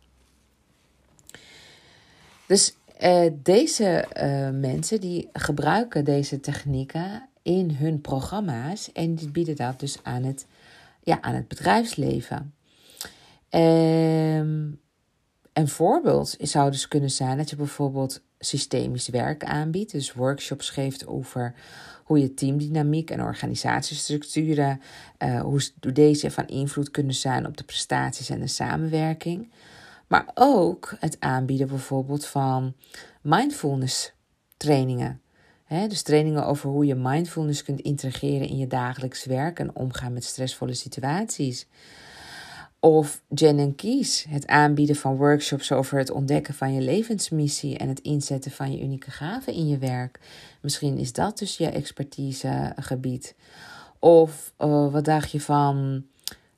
Dus 2.49 2.75
uh, 3.03 3.31
deze 3.43 4.05
uh, 4.17 4.59
mensen 4.59 5.01
die 5.01 5.29
gebruiken 5.33 6.05
deze 6.05 6.39
technieken 6.39 7.29
in 7.41 7.71
hun 7.71 8.01
programma's 8.01 8.91
en 8.91 9.15
die 9.15 9.29
bieden 9.29 9.55
dat 9.55 9.79
dus 9.79 9.97
aan 10.03 10.23
het, 10.23 10.45
ja, 11.03 11.21
aan 11.21 11.35
het 11.35 11.47
bedrijfsleven. 11.47 12.53
Um, 13.49 14.81
een 15.53 15.67
voorbeeld 15.67 16.35
zou 16.39 16.71
dus 16.71 16.87
kunnen 16.87 17.11
zijn 17.11 17.37
dat 17.37 17.49
je 17.49 17.55
bijvoorbeeld 17.55 18.21
systemisch 18.39 19.07
werk 19.07 19.43
aanbiedt. 19.43 19.91
Dus 19.91 20.13
workshops 20.13 20.69
geeft 20.69 21.07
over 21.07 21.53
hoe 22.03 22.19
je 22.19 22.33
teamdynamiek 22.33 23.11
en 23.11 23.21
organisatiestructuren, 23.21 24.81
uh, 25.23 25.41
hoe 25.41 25.61
deze 25.93 26.31
van 26.31 26.47
invloed 26.47 26.91
kunnen 26.91 27.15
zijn 27.15 27.47
op 27.47 27.57
de 27.57 27.63
prestaties 27.63 28.29
en 28.29 28.39
de 28.39 28.47
samenwerking. 28.47 29.49
Maar 30.09 30.31
ook 30.33 30.95
het 30.99 31.17
aanbieden 31.19 31.67
bijvoorbeeld 31.67 32.25
van 32.25 32.73
mindfulness 33.21 34.13
trainingen. 34.57 35.21
dus 35.67 36.01
trainingen 36.01 36.45
over 36.45 36.69
hoe 36.69 36.85
je 36.85 36.95
mindfulness 36.95 37.63
kunt 37.63 37.79
integreren 37.79 38.47
in 38.47 38.57
je 38.57 38.67
dagelijks 38.67 39.25
werk 39.25 39.59
en 39.59 39.75
omgaan 39.75 40.13
met 40.13 40.23
stressvolle 40.23 40.73
situaties. 40.73 41.67
Of 42.79 43.21
Jen 43.27 43.59
en 43.59 43.75
Kies, 43.75 44.25
het 44.29 44.47
aanbieden 44.47 44.95
van 44.95 45.15
workshops 45.15 45.71
over 45.71 45.97
het 45.97 46.11
ontdekken 46.11 46.53
van 46.53 46.73
je 46.73 46.81
levensmissie 46.81 47.77
en 47.77 47.87
het 47.89 47.99
inzetten 47.99 48.51
van 48.51 48.71
je 48.71 48.81
unieke 48.81 49.11
gaven 49.11 49.53
in 49.53 49.67
je 49.67 49.77
werk. 49.77 50.19
Misschien 50.61 50.97
is 50.97 51.13
dat 51.13 51.37
dus 51.37 51.57
je 51.57 51.67
expertisegebied. 51.67 53.35
Of 53.99 54.53
uh, 54.59 54.91
wat 54.91 55.05
dacht 55.05 55.31
je 55.31 55.41
van 55.41 56.05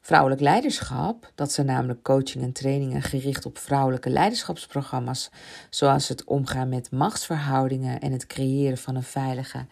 vrouwelijk 0.01 0.41
leiderschap? 0.41 1.31
Dat 1.35 1.51
zijn 1.51 1.67
namelijk 1.67 2.03
coaching 2.03 2.43
en 2.43 2.51
trainingen 2.51 3.01
gericht 3.01 3.45
op 3.45 3.57
vrouwelijke 3.57 4.09
leiderschapsprogramma's, 4.09 5.31
zoals 5.69 6.07
het 6.07 6.23
omgaan 6.23 6.69
met 6.69 6.91
machtsverhoudingen 6.91 7.99
en 7.99 8.11
het 8.11 8.27
creëren 8.27 8.77
van 8.77 8.95
een 8.95 9.03
veilige 9.03 9.65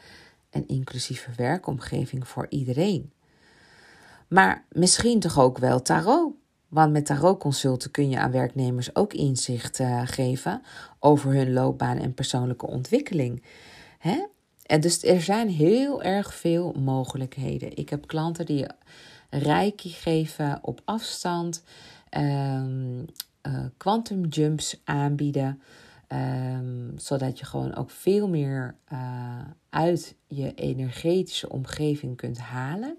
en 0.49 0.67
inclusieve 0.67 1.31
werkomgeving 1.35 2.27
voor 2.27 2.45
iedereen. 2.49 3.11
Maar 4.27 4.65
misschien 4.71 5.19
toch 5.19 5.39
ook 5.39 5.57
wel 5.57 5.81
tarot. 5.81 6.33
Want 6.67 6.91
met 6.91 7.05
tarotconsulten 7.05 7.91
kun 7.91 8.09
je 8.09 8.19
aan 8.19 8.31
werknemers 8.31 8.95
ook 8.95 9.13
inzicht 9.13 9.79
uh, 9.79 10.01
geven 10.05 10.61
over 10.99 11.33
hun 11.33 11.53
loopbaan 11.53 11.97
en 11.97 12.13
persoonlijke 12.13 12.67
ontwikkeling. 12.67 13.43
Hè? 13.99 14.25
En 14.65 14.81
dus 14.81 15.03
er 15.03 15.21
zijn 15.21 15.49
heel 15.49 16.03
erg 16.03 16.33
veel 16.33 16.75
mogelijkheden. 16.79 17.77
Ik 17.77 17.89
heb 17.89 18.07
klanten 18.07 18.45
die 18.45 18.65
reiki 19.29 19.89
geven 19.89 20.59
op 20.61 20.81
afstand, 20.85 21.63
um, 22.17 23.05
quantum 23.77 24.25
jumps 24.25 24.81
aanbieden. 24.83 25.61
Um, 26.13 26.93
zodat 26.97 27.39
je 27.39 27.45
gewoon 27.45 27.75
ook 27.75 27.91
veel 27.91 28.27
meer 28.27 28.75
uh, 28.93 29.39
uit 29.69 30.15
je 30.27 30.53
energetische 30.53 31.49
omgeving 31.49 32.17
kunt 32.17 32.37
halen. 32.37 32.97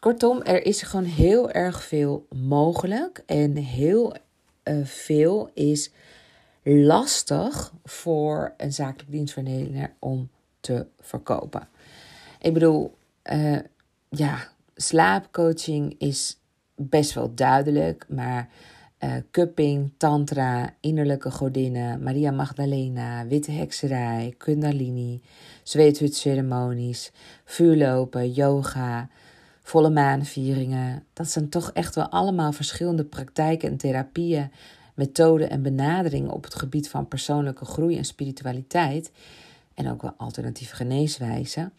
Kortom, 0.00 0.42
er 0.42 0.66
is 0.66 0.82
gewoon 0.82 1.04
heel 1.04 1.50
erg 1.50 1.82
veel 1.82 2.26
mogelijk 2.28 3.22
en 3.26 3.56
heel 3.56 4.14
uh, 4.64 4.84
veel 4.84 5.50
is 5.54 5.90
lastig 6.62 7.72
voor 7.84 8.54
een 8.56 8.72
zakelijk 8.72 9.10
dienstverlener 9.10 9.94
om 9.98 10.30
te 10.60 10.86
verkopen. 11.00 11.68
Ik 12.40 12.52
bedoel, 12.52 12.96
ja, 14.08 14.48
slaapcoaching 14.74 15.94
is 15.98 16.38
best 16.76 17.12
wel 17.12 17.34
duidelijk, 17.34 18.06
maar 18.08 18.48
uh, 19.04 19.14
cupping, 19.30 19.92
tantra, 19.96 20.74
innerlijke 20.80 21.30
godinnen, 21.30 22.02
Maria 22.02 22.30
Magdalena, 22.30 23.26
witte 23.26 23.50
hekserij, 23.50 24.34
kundalini, 24.38 25.22
zweethutceremonies, 25.62 27.12
vuurlopen, 27.44 28.32
yoga, 28.32 29.08
volle 29.62 29.90
maanvieringen. 29.90 31.04
Dat 31.12 31.28
zijn 31.28 31.48
toch 31.48 31.70
echt 31.72 31.94
wel 31.94 32.08
allemaal 32.08 32.52
verschillende 32.52 33.04
praktijken 33.04 33.68
en 33.68 33.76
therapieën, 33.76 34.50
methoden 34.94 35.50
en 35.50 35.62
benaderingen 35.62 36.32
op 36.32 36.44
het 36.44 36.54
gebied 36.54 36.88
van 36.88 37.08
persoonlijke 37.08 37.64
groei 37.64 37.96
en 37.96 38.04
spiritualiteit. 38.04 39.10
En 39.74 39.90
ook 39.90 40.02
wel 40.02 40.14
alternatieve 40.16 40.74
geneeswijzen. 40.74 41.72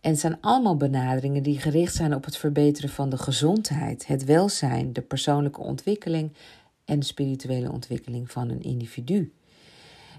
En 0.00 0.10
het 0.10 0.20
zijn 0.20 0.40
allemaal 0.40 0.76
benaderingen 0.76 1.42
die 1.42 1.60
gericht 1.60 1.94
zijn 1.94 2.14
op 2.14 2.24
het 2.24 2.36
verbeteren 2.36 2.90
van 2.90 3.08
de 3.08 3.18
gezondheid, 3.18 4.06
het 4.06 4.24
welzijn, 4.24 4.92
de 4.92 5.02
persoonlijke 5.02 5.60
ontwikkeling 5.60 6.32
en 6.84 6.98
de 6.98 7.06
spirituele 7.06 7.72
ontwikkeling 7.72 8.30
van 8.30 8.48
een 8.48 8.62
individu. 8.62 9.32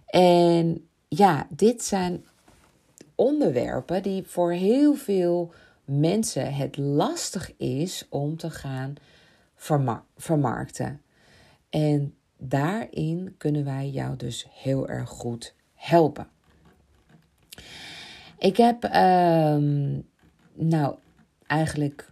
En 0.06 0.88
ja, 1.08 1.48
dit 1.50 1.84
zijn 1.84 2.26
onderwerpen 3.15 4.04
die 4.04 4.24
voor 4.24 4.52
heel 4.52 4.95
veel 4.95 5.54
mensen 5.86 6.54
het 6.54 6.78
lastig 6.78 7.58
is 7.58 8.06
om 8.10 8.38
te 8.38 8.50
gaan 8.50 8.95
vermarkten. 10.17 11.02
En 11.69 12.15
daarin 12.38 13.36
kunnen 13.38 13.65
wij 13.65 13.89
jou 13.89 14.15
dus 14.15 14.48
heel 14.50 14.88
erg 14.88 15.10
goed 15.10 15.56
helpen. 15.74 16.28
Ik 18.38 18.58
heb, 18.58 18.84
um, 18.84 20.08
nou, 20.54 20.95
eigenlijk 21.48 22.10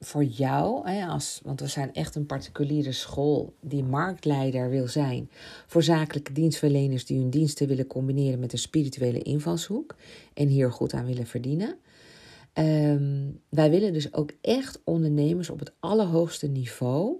voor 0.00 0.24
jou, 0.24 0.88
hè, 0.90 1.06
als, 1.06 1.40
want 1.44 1.60
we 1.60 1.66
zijn 1.66 1.94
echt 1.94 2.14
een 2.14 2.26
particuliere 2.26 2.92
school 2.92 3.54
die 3.60 3.84
marktleider 3.84 4.70
wil 4.70 4.88
zijn 4.88 5.30
voor 5.66 5.82
zakelijke 5.82 6.32
dienstverleners 6.32 7.06
die 7.06 7.18
hun 7.18 7.30
diensten 7.30 7.68
willen 7.68 7.86
combineren 7.86 8.38
met 8.38 8.52
een 8.52 8.58
spirituele 8.58 9.22
invalshoek 9.22 9.96
en 10.34 10.48
hier 10.48 10.72
goed 10.72 10.92
aan 10.92 11.06
willen 11.06 11.26
verdienen. 11.26 11.76
Um, 12.58 13.40
wij 13.48 13.70
willen 13.70 13.92
dus 13.92 14.12
ook 14.12 14.32
echt 14.40 14.80
ondernemers 14.84 15.50
op 15.50 15.58
het 15.58 15.72
allerhoogste 15.80 16.46
niveau 16.46 17.16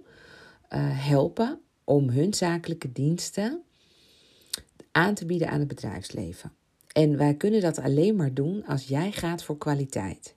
uh, 0.69 0.79
helpen 1.07 1.59
om 1.83 2.09
hun 2.09 2.33
zakelijke 2.33 2.91
diensten 2.91 3.61
aan 4.91 5.13
te 5.13 5.25
bieden 5.25 5.49
aan 5.49 5.59
het 5.59 5.67
bedrijfsleven. 5.67 6.51
En 6.97 7.17
wij 7.17 7.33
kunnen 7.33 7.61
dat 7.61 7.79
alleen 7.79 8.15
maar 8.15 8.33
doen 8.33 8.65
als 8.65 8.87
jij 8.87 9.11
gaat 9.11 9.43
voor 9.43 9.57
kwaliteit. 9.57 10.35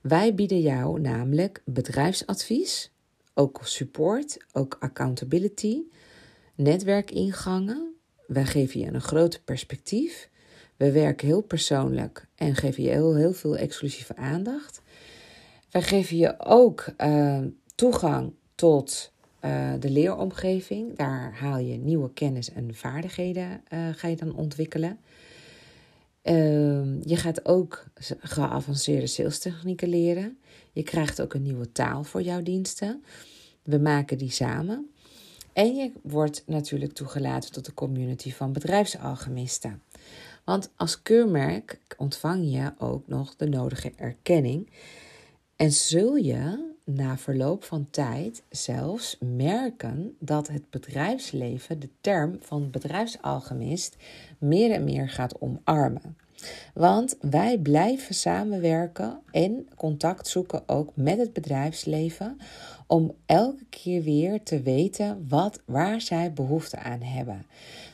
Wij 0.00 0.34
bieden 0.34 0.60
jou 0.60 1.00
namelijk 1.00 1.62
bedrijfsadvies, 1.64 2.92
ook 3.34 3.60
support, 3.62 4.36
ook 4.52 4.76
accountability, 4.80 5.82
netwerkingangen. 6.54 7.94
Wij 8.26 8.44
geven 8.44 8.80
je 8.80 8.86
een 8.86 9.00
groot 9.00 9.40
perspectief. 9.44 10.28
We 10.76 10.92
werken 10.92 11.26
heel 11.26 11.42
persoonlijk 11.42 12.26
en 12.34 12.54
geven 12.54 12.82
je 12.82 12.90
heel, 12.90 13.14
heel 13.14 13.34
veel 13.34 13.56
exclusieve 13.56 14.16
aandacht. 14.16 14.82
Wij 15.70 15.82
geven 15.82 16.16
je 16.16 16.34
ook 16.38 16.86
uh, 16.98 17.40
toegang 17.74 18.32
tot 18.54 19.12
uh, 19.44 19.72
de 19.78 19.90
leeromgeving. 19.90 20.96
Daar 20.96 21.38
haal 21.38 21.58
je 21.58 21.76
nieuwe 21.76 22.12
kennis 22.12 22.52
en 22.52 22.74
vaardigheden 22.74 23.62
uh, 23.72 23.88
ga 23.92 24.08
je 24.08 24.16
dan 24.16 24.34
ontwikkelen. 24.34 24.98
Uh, 26.22 27.02
je 27.02 27.16
gaat 27.16 27.46
ook 27.46 27.84
geavanceerde 28.18 29.06
salestechnieken 29.06 29.88
leren. 29.88 30.38
Je 30.72 30.82
krijgt 30.82 31.20
ook 31.20 31.34
een 31.34 31.42
nieuwe 31.42 31.72
taal 31.72 32.04
voor 32.04 32.22
jouw 32.22 32.42
diensten. 32.42 33.04
We 33.62 33.78
maken 33.78 34.18
die 34.18 34.30
samen. 34.30 34.90
En 35.52 35.74
je 35.74 35.92
wordt 36.02 36.42
natuurlijk 36.46 36.92
toegelaten 36.92 37.52
tot 37.52 37.64
de 37.64 37.74
community 37.74 38.32
van 38.32 38.52
bedrijfsalchemisten. 38.52 39.82
Want 40.44 40.70
als 40.76 41.02
keurmerk 41.02 41.78
ontvang 41.96 42.52
je 42.52 42.72
ook 42.78 43.08
nog 43.08 43.36
de 43.36 43.48
nodige 43.48 43.92
erkenning. 43.96 44.70
En 45.56 45.72
zul 45.72 46.16
je 46.16 46.71
na 46.84 47.18
verloop 47.18 47.64
van 47.64 47.86
tijd 47.90 48.42
zelfs 48.50 49.16
merken 49.20 50.16
dat 50.18 50.48
het 50.48 50.70
bedrijfsleven 50.70 51.80
de 51.80 51.88
term 52.00 52.36
van 52.40 52.70
bedrijfsalchemist 52.70 53.96
meer 54.38 54.70
en 54.70 54.84
meer 54.84 55.08
gaat 55.08 55.40
omarmen. 55.40 56.16
Want 56.74 57.16
wij 57.20 57.58
blijven 57.58 58.14
samenwerken 58.14 59.20
en 59.30 59.68
contact 59.76 60.28
zoeken 60.28 60.68
ook 60.68 60.90
met 60.94 61.18
het 61.18 61.32
bedrijfsleven 61.32 62.38
om 62.86 63.14
elke 63.26 63.64
keer 63.68 64.02
weer 64.02 64.42
te 64.42 64.62
weten 64.62 65.26
wat, 65.28 65.60
waar 65.64 66.00
zij 66.00 66.32
behoefte 66.32 66.76
aan 66.76 67.02
hebben. 67.02 67.46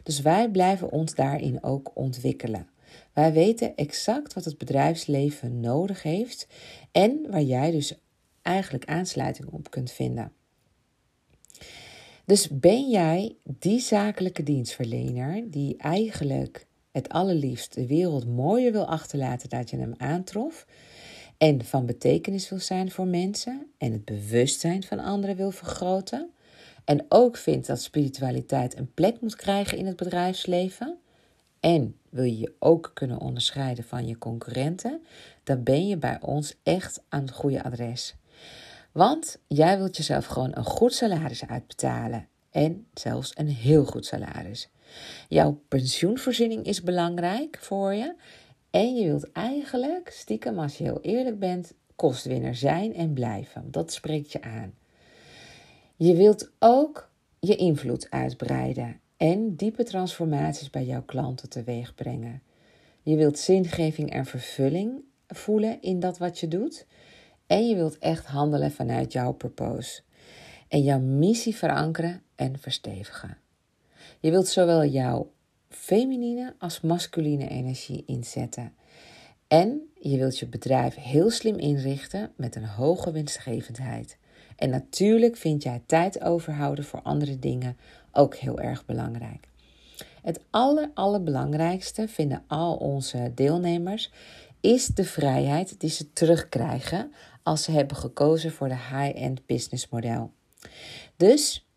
Dus 0.03 0.21
wij 0.21 0.51
blijven 0.51 0.91
ons 0.91 1.15
daarin 1.15 1.63
ook 1.63 1.91
ontwikkelen. 1.95 2.69
Wij 3.13 3.33
weten 3.33 3.77
exact 3.77 4.35
wat 4.35 4.45
het 4.45 4.59
bedrijfsleven 4.59 5.61
nodig 5.61 6.03
heeft 6.03 6.47
en 6.93 7.27
waar 7.31 7.43
jij 7.43 7.71
dus 7.71 7.99
eigenlijk 8.49 8.85
aansluiting 8.85 9.49
op 9.49 9.71
kunt 9.71 9.91
vinden. 9.91 10.33
Dus 12.25 12.49
ben 12.49 12.91
jij 12.91 13.37
die 13.45 13.81
zakelijke 13.81 14.43
dienstverlener 14.43 15.51
die 15.51 15.77
eigenlijk 15.77 16.67
het 16.93 17.09
allerliefst 17.09 17.75
de 17.75 17.87
wereld 17.87 18.27
mooier 18.27 18.73
wil 18.73 18.87
achterlaten 18.87 19.49
dat 19.49 19.71
je 19.71 19.77
hem 19.77 19.95
aantrof 19.97 20.67
en 21.39 21.65
van 21.65 21.87
betekenis 21.87 22.49
wil 22.49 22.59
zijn 22.59 22.91
voor 22.91 23.07
mensen 23.07 23.67
en 23.79 23.93
het 23.93 24.05
bewustzijn 24.05 24.83
van 24.83 24.99
anderen 24.99 25.37
wil 25.37 25.51
vergroten 25.51 26.31
en 26.85 27.05
ook 27.09 27.37
vindt 27.37 27.67
dat 27.67 27.83
spiritualiteit 27.83 28.77
een 28.77 28.95
plek 28.95 29.21
moet 29.21 29.37
krijgen 29.37 29.79
in 29.79 29.87
het 29.87 29.97
bedrijfsleven 29.97 30.99
en 31.61 31.97
wil 32.09 32.25
je 32.25 32.39
je 32.39 32.55
ook 32.59 32.91
kunnen 32.95 33.21
onderscheiden 33.21 33.85
van 33.85 34.07
je 34.07 34.19
concurrenten, 34.19 35.03
dan 35.45 35.63
ben 35.63 35.87
je 35.87 35.97
bij 35.97 36.19
ons 36.21 36.55
echt 36.63 37.03
aan 37.09 37.21
het 37.21 37.33
goede 37.33 37.63
adres. 37.63 38.15
Want 38.99 39.39
jij 39.49 39.79
wilt 39.79 39.97
jezelf 39.97 40.27
gewoon 40.27 40.51
een 40.55 40.65
goed 40.65 40.95
salaris 40.95 41.47
uitbetalen 41.47 42.29
en 42.51 42.87
zelfs 42.95 43.33
een 43.35 43.49
heel 43.49 43.85
goed 43.85 44.07
salaris. 44.07 44.69
Jouw 45.29 45.61
pensioenvoorziening 45.69 46.65
is 46.65 46.83
belangrijk 46.83 47.59
voor 47.61 47.95
je. 47.95 48.15
En 48.71 48.95
je 48.95 49.05
wilt 49.05 49.33
eigenlijk, 49.33 50.11
stiekem 50.11 50.59
als 50.59 50.79
je 50.79 50.85
heel 50.85 51.01
eerlijk 51.01 51.39
bent, 51.39 51.75
kostwinner 51.97 52.55
zijn 52.55 52.95
en 52.95 53.13
blijven. 53.13 53.71
Dat 53.71 53.93
spreekt 53.93 54.33
je 54.33 54.43
aan. 54.43 54.75
Je 55.97 56.15
wilt 56.15 56.51
ook 56.59 57.11
je 57.41 57.57
invloed 57.57 58.11
uitbreiden 58.11 59.01
en 59.17 59.57
diepe 59.57 59.85
transformaties 59.85 60.71
bij 60.71 60.85
jouw 60.85 61.03
klanten 61.03 61.49
teweeg 61.49 61.95
brengen. 61.95 62.43
Je 63.03 63.17
wilt 63.17 63.39
zingeving 63.39 64.11
en 64.11 64.27
vervulling 64.27 65.03
voelen 65.27 65.83
in 65.83 66.01
dat 66.01 66.19
wat 66.19 66.39
je 66.39 66.49
doet. 66.49 66.87
En 67.49 67.69
je 67.69 67.75
wilt 67.75 67.99
echt 67.99 68.27
handelen 68.27 68.73
vanuit 68.73 69.13
jouw 69.13 69.33
purpose. 69.33 70.01
En 70.69 70.83
jouw 70.83 70.99
missie 70.99 71.57
verankeren 71.57 72.23
en 72.35 72.59
verstevigen. 72.59 73.37
Je 74.21 74.31
wilt 74.31 74.49
zowel 74.49 74.85
jouw 74.85 75.31
feminine 75.69 76.55
als 76.59 76.81
masculine 76.81 77.49
energie 77.49 78.03
inzetten. 78.07 78.73
En 79.47 79.91
je 80.01 80.17
wilt 80.17 80.39
je 80.39 80.47
bedrijf 80.47 80.95
heel 80.95 81.31
slim 81.31 81.59
inrichten 81.59 82.33
met 82.37 82.57
een 82.57 82.67
hoge 82.67 83.13
winstgevendheid. 83.13 84.19
En 84.57 84.71
natuurlijk 84.71 85.37
vind 85.37 85.63
jij 85.63 85.83
tijd 85.87 86.23
overhouden 86.23 86.85
voor 86.85 87.03
andere 87.03 87.39
dingen 87.39 87.77
ook 88.13 88.35
heel 88.37 88.61
erg 88.61 88.85
belangrijk. 88.85 89.49
Het 90.23 90.41
aller, 90.51 90.91
allerbelangrijkste 90.95 92.09
vinden 92.09 92.45
al 92.47 92.77
onze 92.77 93.33
deelnemers 93.35 94.11
is 94.61 94.87
de 94.87 95.05
vrijheid 95.05 95.81
die 95.81 95.91
ze 95.91 96.13
terugkrijgen 96.13 97.13
als 97.49 97.63
ze 97.63 97.71
hebben 97.71 97.97
gekozen 97.97 98.53
voor 98.53 98.69
de 98.69 98.77
high-end 98.77 99.47
business 99.47 99.89
model. 99.89 100.33
Dus 101.17 101.69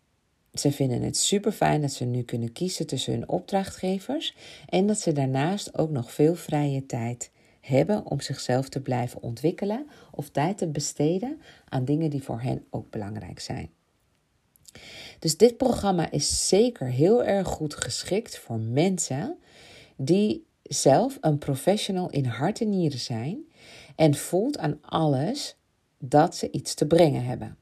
ze 0.52 0.72
vinden 0.72 1.02
het 1.02 1.16
super 1.16 1.52
fijn 1.52 1.80
dat 1.80 1.92
ze 1.92 2.04
nu 2.04 2.22
kunnen 2.22 2.52
kiezen 2.52 2.86
tussen 2.86 3.12
hun 3.12 3.28
opdrachtgevers 3.28 4.36
en 4.68 4.86
dat 4.86 4.98
ze 4.98 5.12
daarnaast 5.12 5.78
ook 5.78 5.90
nog 5.90 6.12
veel 6.12 6.34
vrije 6.34 6.86
tijd 6.86 7.30
hebben 7.60 8.06
om 8.06 8.20
zichzelf 8.20 8.68
te 8.68 8.80
blijven 8.80 9.22
ontwikkelen 9.22 9.86
of 10.10 10.30
tijd 10.30 10.58
te 10.58 10.68
besteden 10.68 11.40
aan 11.68 11.84
dingen 11.84 12.10
die 12.10 12.22
voor 12.22 12.40
hen 12.40 12.64
ook 12.70 12.90
belangrijk 12.90 13.40
zijn. 13.40 13.70
Dus 15.18 15.36
dit 15.36 15.56
programma 15.56 16.10
is 16.10 16.48
zeker 16.48 16.86
heel 16.86 17.24
erg 17.24 17.48
goed 17.48 17.74
geschikt 17.74 18.38
voor 18.38 18.58
mensen 18.58 19.38
die 19.96 20.46
zelf 20.62 21.18
een 21.20 21.38
professional 21.38 22.10
in 22.10 22.24
hart 22.24 22.60
en 22.60 22.70
nieren 22.70 22.98
zijn 22.98 23.38
en 23.96 24.14
voelt 24.14 24.58
aan 24.58 24.78
alles 24.80 25.56
dat 26.04 26.36
ze 26.36 26.50
iets 26.50 26.74
te 26.74 26.86
brengen 26.86 27.24
hebben. 27.24 27.56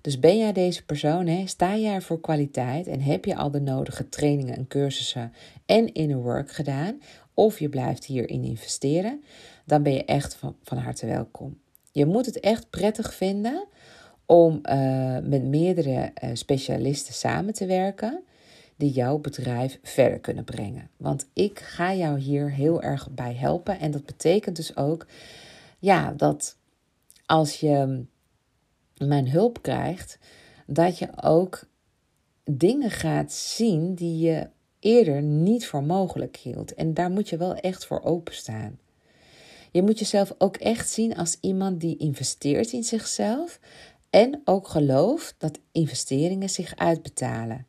Dus 0.00 0.18
ben 0.18 0.38
jij 0.38 0.52
deze 0.52 0.84
persoon, 0.84 1.26
hè, 1.26 1.46
sta 1.46 1.76
jij 1.76 2.00
voor 2.00 2.20
kwaliteit 2.20 2.86
en 2.86 3.00
heb 3.00 3.24
je 3.24 3.36
al 3.36 3.50
de 3.50 3.60
nodige 3.60 4.08
trainingen 4.08 4.56
en 4.56 4.66
cursussen 4.66 5.32
en 5.66 5.92
inner 5.92 6.22
work 6.22 6.50
gedaan, 6.50 7.00
of 7.34 7.58
je 7.58 7.68
blijft 7.68 8.04
hierin 8.04 8.44
investeren, 8.44 9.22
dan 9.64 9.82
ben 9.82 9.92
je 9.92 10.04
echt 10.04 10.34
van, 10.34 10.56
van 10.62 10.78
harte 10.78 11.06
welkom. 11.06 11.58
Je 11.92 12.06
moet 12.06 12.26
het 12.26 12.40
echt 12.40 12.70
prettig 12.70 13.14
vinden 13.14 13.66
om 14.26 14.60
uh, 14.62 15.18
met 15.18 15.44
meerdere 15.44 16.12
uh, 16.24 16.30
specialisten 16.32 17.14
samen 17.14 17.54
te 17.54 17.66
werken 17.66 18.22
die 18.76 18.90
jouw 18.90 19.18
bedrijf 19.18 19.78
verder 19.82 20.20
kunnen 20.20 20.44
brengen. 20.44 20.90
Want 20.96 21.28
ik 21.32 21.58
ga 21.58 21.94
jou 21.94 22.18
hier 22.18 22.52
heel 22.52 22.82
erg 22.82 23.10
bij 23.10 23.34
helpen. 23.34 23.78
En 23.78 23.90
dat 23.90 24.04
betekent 24.04 24.56
dus 24.56 24.76
ook 24.76 25.06
ja, 25.78 26.12
dat 26.16 26.56
als 27.30 27.60
je 27.60 28.04
mijn 28.96 29.30
hulp 29.30 29.62
krijgt, 29.62 30.18
dat 30.66 30.98
je 30.98 31.08
ook 31.22 31.64
dingen 32.44 32.90
gaat 32.90 33.32
zien 33.32 33.94
die 33.94 34.18
je 34.18 34.48
eerder 34.80 35.22
niet 35.22 35.66
voor 35.66 35.82
mogelijk 35.82 36.36
hield. 36.36 36.74
En 36.74 36.94
daar 36.94 37.10
moet 37.10 37.28
je 37.28 37.36
wel 37.36 37.54
echt 37.54 37.86
voor 37.86 38.02
openstaan. 38.02 38.78
Je 39.70 39.82
moet 39.82 39.98
jezelf 39.98 40.34
ook 40.38 40.56
echt 40.56 40.90
zien 40.90 41.16
als 41.16 41.36
iemand 41.40 41.80
die 41.80 41.96
investeert 41.96 42.72
in 42.72 42.84
zichzelf 42.84 43.60
en 44.10 44.40
ook 44.44 44.68
gelooft 44.68 45.34
dat 45.38 45.58
investeringen 45.72 46.50
zich 46.50 46.76
uitbetalen. 46.76 47.66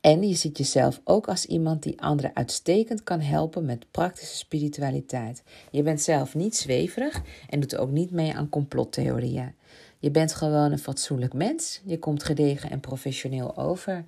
En 0.00 0.28
je 0.28 0.34
ziet 0.34 0.58
jezelf 0.58 1.00
ook 1.04 1.28
als 1.28 1.46
iemand 1.46 1.82
die 1.82 2.00
anderen 2.00 2.36
uitstekend 2.36 3.02
kan 3.02 3.20
helpen 3.20 3.64
met 3.64 3.90
praktische 3.90 4.36
spiritualiteit. 4.36 5.42
Je 5.70 5.82
bent 5.82 6.00
zelf 6.00 6.34
niet 6.34 6.56
zweverig 6.56 7.22
en 7.48 7.60
doet 7.60 7.76
ook 7.76 7.90
niet 7.90 8.10
mee 8.10 8.34
aan 8.34 8.48
complottheorieën. 8.48 9.54
Je 9.98 10.10
bent 10.10 10.34
gewoon 10.34 10.72
een 10.72 10.78
fatsoenlijk 10.78 11.32
mens. 11.32 11.80
Je 11.84 11.98
komt 11.98 12.22
gedegen 12.22 12.70
en 12.70 12.80
professioneel 12.80 13.56
over. 13.56 14.04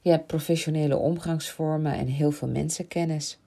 Je 0.00 0.10
hebt 0.10 0.26
professionele 0.26 0.96
omgangsvormen 0.96 1.92
en 1.92 2.06
heel 2.06 2.30
veel 2.30 2.48
mensenkennis. 2.48 3.38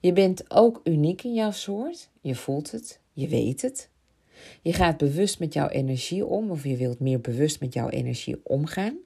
Je 0.00 0.12
bent 0.12 0.50
ook 0.50 0.80
uniek 0.84 1.22
in 1.22 1.34
jouw 1.34 1.50
soort. 1.50 2.08
Je 2.20 2.34
voelt 2.34 2.70
het, 2.70 3.00
je 3.12 3.28
weet 3.28 3.62
het. 3.62 3.88
Je 4.62 4.72
gaat 4.72 4.96
bewust 4.96 5.38
met 5.38 5.52
jouw 5.52 5.68
energie 5.68 6.26
om, 6.26 6.50
of 6.50 6.64
je 6.64 6.76
wilt 6.76 7.00
meer 7.00 7.20
bewust 7.20 7.60
met 7.60 7.74
jouw 7.74 7.88
energie 7.88 8.40
omgaan. 8.42 8.96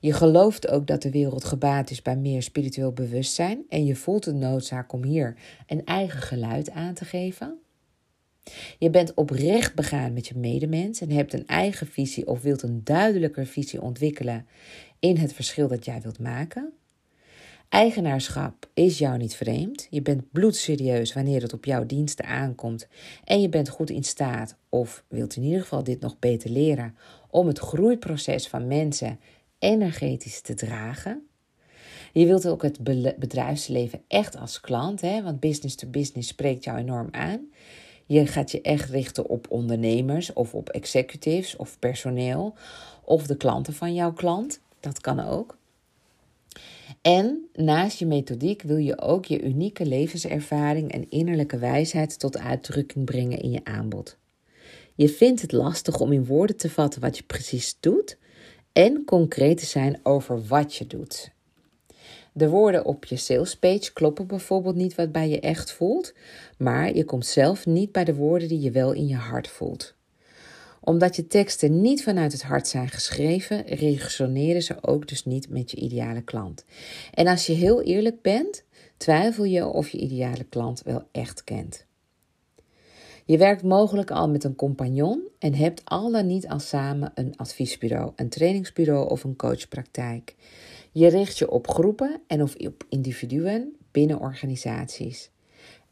Je 0.00 0.12
gelooft 0.12 0.68
ook 0.68 0.86
dat 0.86 1.02
de 1.02 1.10
wereld 1.10 1.44
gebaat 1.44 1.90
is 1.90 2.02
bij 2.02 2.16
meer 2.16 2.42
spiritueel 2.42 2.92
bewustzijn 2.92 3.64
en 3.68 3.84
je 3.84 3.96
voelt 3.96 4.24
de 4.24 4.32
noodzaak 4.32 4.92
om 4.92 5.04
hier 5.04 5.36
een 5.66 5.84
eigen 5.84 6.20
geluid 6.20 6.70
aan 6.70 6.94
te 6.94 7.04
geven. 7.04 7.58
Je 8.78 8.90
bent 8.90 9.14
oprecht 9.14 9.74
begaan 9.74 10.12
met 10.12 10.26
je 10.26 10.38
medemens 10.38 11.00
en 11.00 11.10
hebt 11.10 11.32
een 11.32 11.46
eigen 11.46 11.86
visie 11.86 12.26
of 12.26 12.42
wilt 12.42 12.62
een 12.62 12.80
duidelijker 12.84 13.46
visie 13.46 13.82
ontwikkelen 13.82 14.46
in 14.98 15.16
het 15.16 15.32
verschil 15.32 15.68
dat 15.68 15.84
jij 15.84 16.00
wilt 16.00 16.18
maken. 16.18 16.72
Eigenaarschap 17.68 18.70
is 18.74 18.98
jou 18.98 19.18
niet 19.18 19.34
vreemd. 19.34 19.86
Je 19.90 20.02
bent 20.02 20.32
bloedserieus 20.32 21.12
wanneer 21.12 21.42
het 21.42 21.52
op 21.52 21.64
jouw 21.64 21.86
diensten 21.86 22.24
aankomt 22.24 22.88
en 23.24 23.40
je 23.40 23.48
bent 23.48 23.68
goed 23.68 23.90
in 23.90 24.04
staat, 24.04 24.56
of 24.68 25.04
wilt 25.08 25.36
in 25.36 25.42
ieder 25.42 25.60
geval 25.60 25.84
dit 25.84 26.00
nog 26.00 26.18
beter 26.18 26.50
leren, 26.50 26.96
om 27.30 27.46
het 27.46 27.58
groeiproces 27.58 28.48
van 28.48 28.66
mensen 28.66 29.18
energetisch 29.60 30.40
te 30.40 30.54
dragen. 30.54 31.24
Je 32.12 32.26
wilt 32.26 32.46
ook 32.46 32.62
het 32.62 32.82
bedrijfsleven 33.18 34.02
echt 34.08 34.36
als 34.36 34.60
klant, 34.60 35.00
hè, 35.00 35.22
want 35.22 35.40
business 35.40 35.74
to 35.74 35.88
business 35.88 36.28
spreekt 36.28 36.64
jou 36.64 36.78
enorm 36.78 37.08
aan. 37.10 37.48
Je 38.06 38.26
gaat 38.26 38.50
je 38.50 38.60
echt 38.60 38.90
richten 38.90 39.28
op 39.28 39.46
ondernemers 39.50 40.32
of 40.32 40.54
op 40.54 40.68
executives 40.68 41.56
of 41.56 41.78
personeel 41.78 42.54
of 43.04 43.26
de 43.26 43.36
klanten 43.36 43.74
van 43.74 43.94
jouw 43.94 44.12
klant. 44.12 44.60
Dat 44.80 45.00
kan 45.00 45.20
ook. 45.20 45.58
En 47.02 47.48
naast 47.52 47.98
je 47.98 48.06
methodiek 48.06 48.62
wil 48.62 48.76
je 48.76 49.00
ook 49.00 49.24
je 49.24 49.42
unieke 49.42 49.86
levenservaring 49.86 50.92
en 50.92 51.10
innerlijke 51.10 51.58
wijsheid 51.58 52.18
tot 52.18 52.38
uitdrukking 52.38 53.04
brengen 53.04 53.38
in 53.38 53.50
je 53.50 53.64
aanbod. 53.64 54.18
Je 54.94 55.08
vindt 55.08 55.42
het 55.42 55.52
lastig 55.52 56.00
om 56.00 56.12
in 56.12 56.24
woorden 56.24 56.56
te 56.56 56.70
vatten 56.70 57.00
wat 57.00 57.16
je 57.16 57.22
precies 57.22 57.76
doet 57.80 58.18
en 58.72 59.04
concreet 59.04 59.58
te 59.58 59.66
zijn 59.66 60.00
over 60.02 60.46
wat 60.46 60.74
je 60.74 60.86
doet. 60.86 61.30
De 62.32 62.48
woorden 62.48 62.84
op 62.84 63.04
je 63.04 63.16
salespage 63.16 63.92
kloppen 63.92 64.26
bijvoorbeeld 64.26 64.74
niet 64.74 64.94
wat 64.94 65.12
bij 65.12 65.28
je 65.28 65.40
echt 65.40 65.72
voelt, 65.72 66.14
maar 66.58 66.94
je 66.94 67.04
komt 67.04 67.26
zelf 67.26 67.66
niet 67.66 67.92
bij 67.92 68.04
de 68.04 68.14
woorden 68.14 68.48
die 68.48 68.60
je 68.60 68.70
wel 68.70 68.92
in 68.92 69.06
je 69.06 69.16
hart 69.16 69.48
voelt. 69.48 69.94
Omdat 70.80 71.16
je 71.16 71.26
teksten 71.26 71.80
niet 71.80 72.02
vanuit 72.02 72.32
het 72.32 72.42
hart 72.42 72.68
zijn 72.68 72.88
geschreven, 72.88 73.66
resoneren 73.66 74.62
ze 74.62 74.76
ook 74.80 75.08
dus 75.08 75.24
niet 75.24 75.48
met 75.48 75.70
je 75.70 75.76
ideale 75.76 76.22
klant. 76.22 76.64
En 77.14 77.26
als 77.26 77.46
je 77.46 77.52
heel 77.52 77.82
eerlijk 77.82 78.22
bent, 78.22 78.64
twijfel 78.96 79.44
je 79.44 79.66
of 79.66 79.88
je 79.88 79.98
ideale 79.98 80.44
klant 80.44 80.82
wel 80.82 81.02
echt 81.12 81.44
kent. 81.44 81.86
Je 83.30 83.38
werkt 83.38 83.62
mogelijk 83.62 84.10
al 84.10 84.28
met 84.28 84.44
een 84.44 84.54
compagnon 84.54 85.28
en 85.38 85.54
hebt 85.54 85.84
al 85.84 86.10
dan 86.10 86.26
niet 86.26 86.48
al 86.48 86.58
samen 86.58 87.12
een 87.14 87.36
adviesbureau, 87.36 88.12
een 88.16 88.28
trainingsbureau 88.28 89.10
of 89.10 89.24
een 89.24 89.36
coachpraktijk. 89.36 90.34
Je 90.92 91.08
richt 91.08 91.38
je 91.38 91.50
op 91.50 91.68
groepen 91.68 92.20
en 92.26 92.42
of 92.42 92.54
op 92.56 92.84
individuen 92.88 93.76
binnen 93.90 94.20
organisaties. 94.20 95.30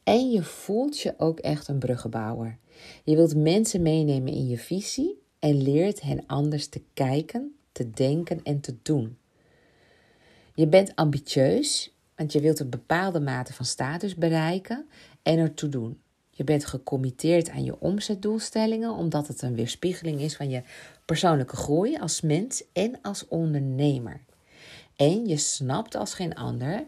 En 0.02 0.30
je 0.30 0.42
voelt 0.42 1.00
je 1.00 1.14
ook 1.18 1.38
echt 1.38 1.68
een 1.68 1.78
bruggenbouwer. 1.78 2.58
Je 3.04 3.16
wilt 3.16 3.36
mensen 3.36 3.82
meenemen 3.82 4.32
in 4.32 4.48
je 4.48 4.58
visie 4.58 5.22
en 5.38 5.62
leert 5.62 6.00
hen 6.00 6.24
anders 6.26 6.68
te 6.68 6.82
kijken, 6.94 7.54
te 7.72 7.90
denken 7.90 8.40
en 8.42 8.60
te 8.60 8.76
doen. 8.82 9.18
Je 10.54 10.66
bent 10.66 10.92
ambitieus, 10.94 11.94
want 12.16 12.32
je 12.32 12.40
wilt 12.40 12.60
een 12.60 12.70
bepaalde 12.70 13.20
mate 13.20 13.52
van 13.52 13.64
status 13.64 14.14
bereiken 14.14 14.86
en 15.22 15.38
ertoe 15.38 15.68
doen. 15.68 15.98
Je 16.38 16.44
bent 16.44 16.64
gecommitteerd 16.64 17.50
aan 17.50 17.64
je 17.64 17.80
omzetdoelstellingen, 17.80 18.92
omdat 18.92 19.28
het 19.28 19.42
een 19.42 19.54
weerspiegeling 19.54 20.20
is 20.20 20.36
van 20.36 20.50
je 20.50 20.62
persoonlijke 21.04 21.56
groei 21.56 21.96
als 21.96 22.20
mens 22.20 22.64
en 22.72 22.98
als 23.02 23.28
ondernemer. 23.28 24.20
En 24.96 25.26
je 25.26 25.36
snapt 25.36 25.94
als 25.94 26.14
geen 26.14 26.34
ander 26.34 26.86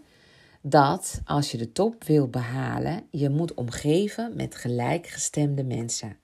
dat 0.61 1.21
als 1.25 1.51
je 1.51 1.59
de 1.59 1.73
top 1.73 2.05
wil 2.05 2.29
behalen, 2.29 3.07
je 3.11 3.29
moet 3.29 3.55
omgeven 3.55 4.37
met 4.37 4.55
gelijkgestemde 4.55 5.65
mensen. 5.65 6.17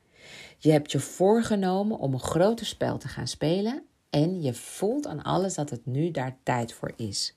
Je 0.58 0.70
hebt 0.70 0.92
je 0.92 1.00
voorgenomen 1.00 1.98
om 1.98 2.12
een 2.12 2.20
groter 2.20 2.66
spel 2.66 2.98
te 2.98 3.08
gaan 3.08 3.28
spelen 3.28 3.82
en 4.10 4.42
je 4.42 4.54
voelt 4.54 5.06
aan 5.06 5.22
alles 5.22 5.54
dat 5.54 5.70
het 5.70 5.86
nu 5.86 6.10
daar 6.10 6.36
tijd 6.42 6.72
voor 6.72 6.92
is. 6.96 7.36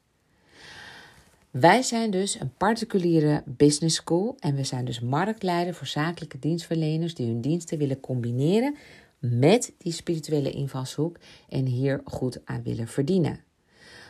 Wij 1.52 1.82
zijn 1.82 2.12
dus 2.12 2.40
een 2.40 2.54
particuliere 2.58 3.44
business 3.46 3.96
school 3.96 4.36
en 4.40 4.56
we 4.56 4.64
zijn 4.64 4.86
dus 4.86 5.00
marktleider 5.00 5.74
voor 5.74 5.88
zakelijke 5.88 6.40
dienstverleners 6.40 7.16
die 7.16 7.28
hun 7.28 7.42
diensten 7.42 7.78
willen 7.78 8.00
combineren 8.00 8.76
met 9.20 9.74
die 9.78 9.92
spirituele 9.92 10.52
invalshoek 10.52 11.18
en 11.50 11.66
hier 11.66 12.02
goed 12.04 12.46
aan 12.46 12.64
willen 12.64 12.88
verdienen. 12.88 13.44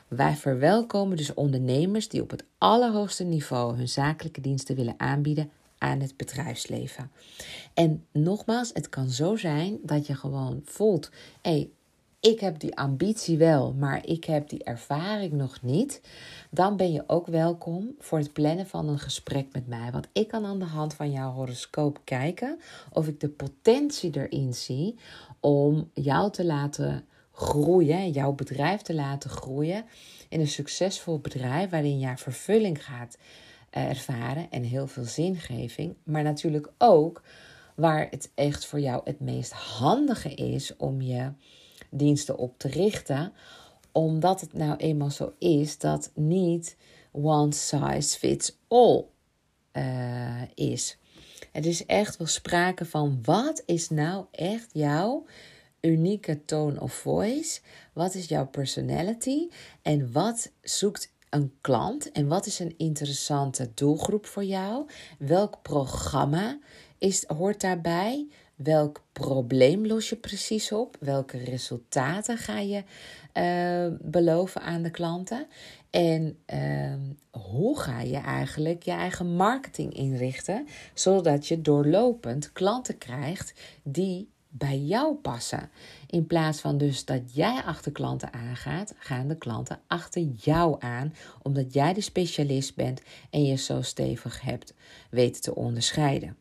Wij 0.07 0.35
verwelkomen 0.35 1.17
dus 1.17 1.33
ondernemers 1.33 2.07
die 2.09 2.21
op 2.21 2.29
het 2.29 2.43
allerhoogste 2.57 3.23
niveau 3.23 3.75
hun 3.75 3.89
zakelijke 3.89 4.41
diensten 4.41 4.75
willen 4.75 4.95
aanbieden 4.97 5.51
aan 5.77 5.99
het 5.99 6.17
bedrijfsleven. 6.17 7.11
En 7.73 8.05
nogmaals, 8.11 8.69
het 8.73 8.89
kan 8.89 9.09
zo 9.09 9.35
zijn 9.35 9.79
dat 9.81 10.07
je 10.07 10.15
gewoon 10.15 10.61
voelt: 10.63 11.11
hey, 11.41 11.69
ik 12.19 12.39
heb 12.39 12.59
die 12.59 12.77
ambitie 12.77 13.37
wel, 13.37 13.73
maar 13.73 14.05
ik 14.05 14.23
heb 14.23 14.49
die 14.49 14.63
ervaring 14.63 15.31
nog 15.31 15.61
niet. 15.61 16.01
Dan 16.51 16.77
ben 16.77 16.91
je 16.91 17.03
ook 17.07 17.27
welkom 17.27 17.95
voor 17.99 18.19
het 18.19 18.33
plannen 18.33 18.67
van 18.67 18.87
een 18.87 18.99
gesprek 18.99 19.47
met 19.51 19.67
mij. 19.67 19.91
Want 19.91 20.07
ik 20.13 20.27
kan 20.27 20.45
aan 20.45 20.59
de 20.59 20.65
hand 20.65 20.93
van 20.93 21.11
jouw 21.11 21.31
horoscoop 21.31 22.01
kijken 22.03 22.59
of 22.93 23.07
ik 23.07 23.19
de 23.19 23.29
potentie 23.29 24.17
erin 24.17 24.53
zie 24.53 24.95
om 25.39 25.89
jou 25.93 26.31
te 26.31 26.45
laten 26.45 27.05
groeien, 27.31 28.11
jouw 28.11 28.33
bedrijf 28.33 28.81
te 28.81 28.93
laten 28.93 29.29
groeien 29.29 29.85
in 30.29 30.39
een 30.39 30.47
succesvol 30.47 31.19
bedrijf 31.19 31.69
waarin 31.69 31.99
je 31.99 32.17
vervulling 32.17 32.85
gaat 32.85 33.17
eh, 33.69 33.89
ervaren 33.89 34.51
en 34.51 34.63
heel 34.63 34.87
veel 34.87 35.03
zingeving, 35.03 35.95
maar 36.03 36.23
natuurlijk 36.23 36.71
ook 36.77 37.21
waar 37.75 38.07
het 38.09 38.31
echt 38.35 38.65
voor 38.65 38.79
jou 38.79 39.01
het 39.03 39.19
meest 39.19 39.51
handige 39.51 40.33
is 40.33 40.75
om 40.77 41.01
je 41.01 41.31
diensten 41.89 42.37
op 42.37 42.57
te 42.57 42.67
richten, 42.67 43.33
omdat 43.91 44.41
het 44.41 44.53
nou 44.53 44.75
eenmaal 44.75 45.11
zo 45.11 45.33
is 45.37 45.77
dat 45.77 46.11
niet 46.15 46.75
one 47.11 47.53
size 47.53 48.17
fits 48.17 48.57
all 48.67 49.05
uh, 49.73 50.41
is. 50.55 50.97
Er 51.51 51.65
is 51.65 51.85
echt 51.85 52.17
wel 52.17 52.27
sprake 52.27 52.85
van 52.85 53.19
wat 53.23 53.63
is 53.65 53.89
nou 53.89 54.25
echt 54.31 54.69
jouw 54.73 55.25
unieke 55.81 56.45
tone 56.45 56.81
of 56.81 56.93
voice? 56.93 57.59
Wat 57.93 58.13
is 58.13 58.27
jouw 58.27 58.47
personality? 58.47 59.47
En 59.81 60.11
wat 60.11 60.51
zoekt 60.61 61.11
een 61.29 61.53
klant? 61.61 62.11
En 62.11 62.27
wat 62.27 62.45
is 62.45 62.59
een 62.59 62.73
interessante 62.77 63.71
doelgroep 63.73 64.25
voor 64.25 64.43
jou? 64.43 64.85
Welk 65.19 65.61
programma 65.61 66.59
is, 66.97 67.23
hoort 67.27 67.61
daarbij? 67.61 68.27
Welk 68.63 69.03
probleem 69.11 69.87
los 69.87 70.09
je 70.09 70.15
precies 70.15 70.71
op? 70.71 70.97
Welke 70.99 71.37
resultaten 71.37 72.37
ga 72.37 72.59
je 72.59 72.83
uh, 73.33 73.97
beloven 74.01 74.61
aan 74.61 74.81
de 74.81 74.91
klanten? 74.91 75.47
En 75.89 76.37
uh, 76.53 76.93
hoe 77.31 77.79
ga 77.79 78.01
je 78.01 78.17
eigenlijk 78.17 78.83
je 78.83 78.91
eigen 78.91 79.35
marketing 79.35 79.93
inrichten, 79.93 80.67
zodat 80.93 81.47
je 81.47 81.61
doorlopend 81.61 82.51
klanten 82.51 82.97
krijgt 82.97 83.53
die 83.83 84.29
bij 84.47 84.79
jou 84.79 85.15
passen. 85.15 85.69
In 86.07 86.27
plaats 86.27 86.59
van 86.61 86.77
dus 86.77 87.05
dat 87.05 87.35
jij 87.35 87.61
achter 87.65 87.91
klanten 87.91 88.33
aangaat, 88.33 88.93
gaan 88.97 89.27
de 89.27 89.37
klanten 89.37 89.79
achter 89.87 90.21
jou 90.21 90.75
aan, 90.79 91.13
omdat 91.41 91.73
jij 91.73 91.93
de 91.93 92.01
specialist 92.01 92.75
bent 92.75 93.01
en 93.29 93.45
je 93.45 93.55
zo 93.55 93.81
stevig 93.81 94.41
hebt 94.41 94.73
weten 95.09 95.41
te 95.41 95.55
onderscheiden. 95.55 96.37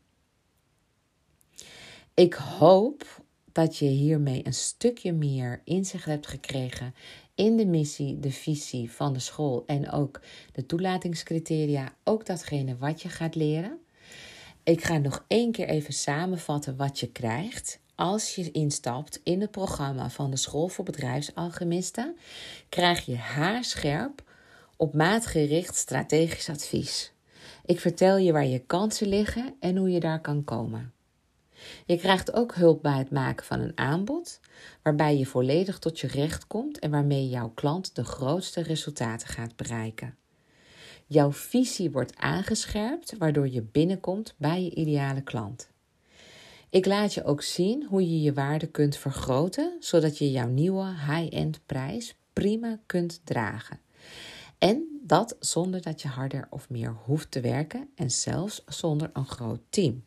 Ik 2.19 2.35
hoop 2.35 3.23
dat 3.53 3.77
je 3.77 3.85
hiermee 3.85 4.47
een 4.47 4.55
stukje 4.55 5.13
meer 5.13 5.61
inzicht 5.65 6.05
hebt 6.05 6.27
gekregen 6.27 6.95
in 7.35 7.57
de 7.57 7.67
missie, 7.67 8.21
de 8.21 8.31
visie 8.31 8.91
van 8.91 9.13
de 9.13 9.19
school 9.19 9.65
en 9.67 9.91
ook 9.91 10.21
de 10.53 10.67
toelatingscriteria, 10.67 11.93
ook 12.05 12.27
datgene 12.27 12.77
wat 12.77 13.03
je 13.03 13.09
gaat 13.09 13.35
leren. 13.35 13.79
Ik 14.63 14.85
ga 14.85 14.99
nog 14.99 15.25
één 15.27 15.53
keer 15.53 15.69
even 15.69 15.93
samenvatten 15.93 16.77
wat 16.77 17.01
je 17.01 17.13
krijgt 17.13 17.81
als 17.95 18.35
je 18.35 18.51
instapt 18.51 19.21
in 19.23 19.41
het 19.41 19.51
programma 19.51 20.11
van 20.11 20.31
de 20.31 20.37
School 20.37 20.69
voor 20.69 20.85
Bedrijfsalchemisten, 20.85 22.17
krijg 22.69 23.07
je 23.07 23.17
haarscherp, 23.17 24.23
op 24.77 24.95
maat 24.95 25.27
gericht 25.27 25.77
strategisch 25.77 26.49
advies. 26.49 27.13
Ik 27.65 27.81
vertel 27.81 28.17
je 28.17 28.33
waar 28.33 28.47
je 28.47 28.59
kansen 28.59 29.09
liggen 29.09 29.55
en 29.61 29.77
hoe 29.77 29.91
je 29.91 30.01
daar 30.01 30.21
kan 30.21 30.45
komen. 30.45 30.93
Je 31.87 31.99
krijgt 31.99 32.33
ook 32.33 32.55
hulp 32.55 32.83
bij 32.83 32.99
het 32.99 33.11
maken 33.11 33.47
van 33.47 33.61
een 33.61 33.79
aanbod, 33.79 34.41
waarbij 34.83 35.17
je 35.17 35.27
volledig 35.27 35.79
tot 35.79 36.01
je 36.01 36.07
recht 36.07 36.47
komt 36.47 36.79
en 36.79 36.91
waarmee 36.91 37.29
jouw 37.29 37.51
klant 37.55 37.95
de 37.95 38.05
grootste 38.05 38.63
resultaten 38.63 39.29
gaat 39.29 39.57
bereiken. 39.57 40.17
Jouw 41.07 41.33
visie 41.33 41.91
wordt 41.91 42.17
aangescherpt, 42.17 43.17
waardoor 43.19 43.49
je 43.49 43.63
binnenkomt 43.63 44.35
bij 44.37 44.63
je 44.63 44.75
ideale 44.75 45.23
klant. 45.23 45.71
Ik 46.71 46.87
laat 46.87 47.15
je 47.15 47.25
ook 47.25 47.43
zien 47.43 47.87
hoe 47.87 48.11
je 48.11 48.23
je 48.23 48.33
waarde 48.33 48.67
kunt 48.67 48.97
vergroten, 48.97 49.77
zodat 49.81 50.19
je 50.19 50.31
jouw 50.31 50.49
nieuwe 50.49 50.85
high-end 50.85 51.61
prijs 51.67 52.15
prima 52.33 52.79
kunt 52.87 53.21
dragen. 53.25 53.81
En 54.59 55.01
dat 55.03 55.37
zonder 55.41 55.83
dat 55.83 56.03
je 56.03 56.09
harder 56.09 56.47
of 56.51 56.71
meer 56.71 56.97
hoeft 57.05 57.31
te 57.31 57.41
werken 57.41 57.89
en 57.95 58.11
zelfs 58.11 58.63
zonder 58.67 59.11
een 59.13 59.27
groot 59.27 59.61
team. 59.71 60.05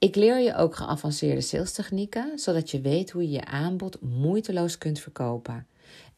Ik 0.00 0.16
leer 0.16 0.38
je 0.38 0.54
ook 0.54 0.76
geavanceerde 0.76 1.40
salestechnieken, 1.40 2.38
zodat 2.38 2.70
je 2.70 2.80
weet 2.80 3.10
hoe 3.10 3.22
je 3.22 3.30
je 3.30 3.44
aanbod 3.44 4.00
moeiteloos 4.00 4.78
kunt 4.78 5.00
verkopen. 5.00 5.66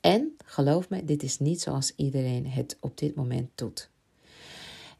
En 0.01 0.37
geloof 0.45 0.88
me, 0.88 1.05
dit 1.05 1.23
is 1.23 1.38
niet 1.38 1.61
zoals 1.61 1.92
iedereen 1.97 2.47
het 2.47 2.77
op 2.81 2.99
dit 2.99 3.14
moment 3.14 3.51
doet. 3.55 3.90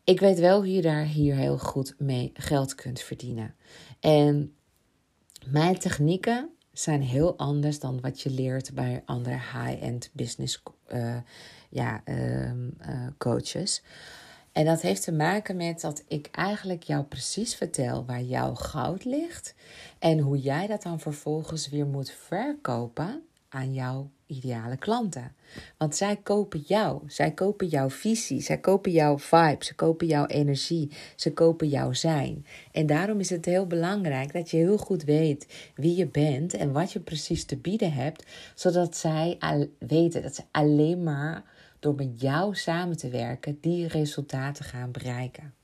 Ik 0.05 0.21
weet 0.21 0.39
wel 0.39 0.57
hoe 0.57 0.73
je 0.73 0.83
daar 0.83 1.05
hier 1.05 1.35
heel 1.35 1.59
goed 1.59 1.95
mee 1.99 2.31
geld 2.35 2.75
kunt 2.75 3.01
verdienen. 3.01 3.55
En 4.01 4.55
mijn 5.47 5.79
technieken 5.79 6.51
zijn 6.73 7.03
heel 7.03 7.37
anders 7.37 7.81
dan 7.81 8.01
wat 8.01 8.21
je 8.21 8.31
leert 8.31 8.75
bij 8.75 9.03
andere 9.05 9.37
high-end 9.37 10.11
business 10.13 10.63
uh, 10.93 11.17
ja, 11.71 12.03
uh, 12.05 12.53
uh, 12.53 13.07
coaches. 13.19 13.83
En 14.53 14.65
dat 14.65 14.81
heeft 14.81 15.03
te 15.03 15.13
maken 15.13 15.57
met 15.57 15.81
dat 15.81 16.05
ik 16.09 16.29
eigenlijk 16.33 16.83
jou 16.83 17.05
precies 17.05 17.55
vertel 17.55 18.05
waar 18.05 18.23
jouw 18.23 18.55
goud 18.55 19.05
ligt 19.05 19.55
en 19.99 20.19
hoe 20.19 20.41
jij 20.41 20.67
dat 20.67 20.83
dan 20.83 21.01
vervolgens 21.01 21.69
weer 21.69 21.87
moet 21.87 22.11
verkopen 22.11 23.23
aan 23.49 23.75
jouw 23.75 24.11
ideale 24.27 24.77
klanten. 24.77 25.35
Want 25.79 25.97
zij 25.97 26.17
kopen 26.17 26.61
jou, 26.67 27.03
zij 27.07 27.31
kopen 27.31 27.67
jouw 27.67 27.91
visie, 27.91 28.41
zij 28.41 28.59
kopen 28.59 28.93
jouw 28.93 29.19
vibe, 29.19 29.65
ze 29.65 29.75
kopen 29.75 30.07
jouw 30.07 30.27
energie, 30.27 30.91
ze 31.17 31.33
kopen 31.33 31.69
jouw 31.69 31.93
zijn. 31.93 32.47
En 32.73 32.87
daarom 32.87 33.21
is 33.21 33.31
het 33.31 33.45
heel 33.45 33.67
belangrijk 33.67 34.33
dat 34.33 34.51
je 34.51 34.57
heel 34.57 34.79
goed 34.79 35.05
weet 35.05 35.73
wie 35.75 35.97
je 35.97 36.07
bent 36.07 36.55
en 36.55 36.73
wat 36.73 36.93
je 36.93 37.01
precies 37.01 37.45
te 37.45 37.57
bieden 37.57 37.93
hebt, 37.93 38.27
zodat 38.55 38.97
zij 38.97 39.39
weten 39.79 40.23
dat 40.23 40.35
ze 40.35 40.43
alleen 40.51 41.03
maar 41.03 41.43
door 41.83 41.95
met 41.95 42.21
jou 42.21 42.55
samen 42.55 42.97
te 42.97 43.09
werken 43.09 43.59
die 43.61 43.87
resultaten 43.87 44.65
gaan 44.65 44.91
bereiken. 44.91 45.55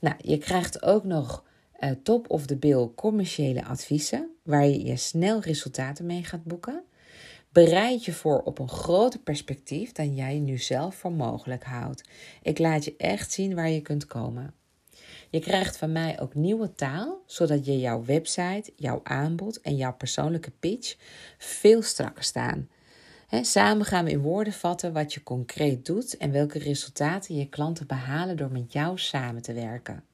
Nou, 0.00 0.16
je 0.18 0.38
krijgt 0.38 0.82
ook 0.82 1.04
nog 1.04 1.44
uh, 1.80 1.90
top 2.02 2.30
of 2.30 2.46
the 2.46 2.56
bill 2.56 2.88
commerciële 2.94 3.64
adviezen 3.64 4.30
waar 4.42 4.66
je 4.66 4.84
je 4.84 4.96
snel 4.96 5.40
resultaten 5.40 6.06
mee 6.06 6.24
gaat 6.24 6.44
boeken. 6.44 6.82
Bereid 7.52 8.04
je 8.04 8.12
voor 8.12 8.42
op 8.42 8.58
een 8.58 8.68
groter 8.68 9.20
perspectief 9.20 9.92
dan 9.92 10.14
jij 10.14 10.38
nu 10.38 10.58
zelf 10.58 10.94
voor 10.94 11.12
mogelijk 11.12 11.64
houdt. 11.64 12.02
Ik 12.42 12.58
laat 12.58 12.84
je 12.84 12.94
echt 12.96 13.32
zien 13.32 13.54
waar 13.54 13.70
je 13.70 13.80
kunt 13.80 14.06
komen. 14.06 14.54
Je 15.30 15.40
krijgt 15.40 15.76
van 15.76 15.92
mij 15.92 16.20
ook 16.20 16.34
nieuwe 16.34 16.74
taal, 16.74 17.22
zodat 17.26 17.66
je 17.66 17.78
jouw 17.78 18.04
website, 18.04 18.72
jouw 18.76 19.00
aanbod 19.02 19.60
en 19.60 19.76
jouw 19.76 19.94
persoonlijke 19.94 20.50
pitch 20.50 20.96
veel 21.38 21.82
strakker 21.82 22.24
staan. 22.24 22.68
Samen 23.30 23.86
gaan 23.86 24.04
we 24.04 24.10
in 24.10 24.20
woorden 24.20 24.52
vatten 24.52 24.92
wat 24.92 25.14
je 25.14 25.22
concreet 25.22 25.86
doet 25.86 26.16
en 26.16 26.32
welke 26.32 26.58
resultaten 26.58 27.34
je 27.34 27.48
klanten 27.48 27.86
behalen 27.86 28.36
door 28.36 28.52
met 28.52 28.72
jou 28.72 28.98
samen 28.98 29.42
te 29.42 29.52
werken. 29.52 30.04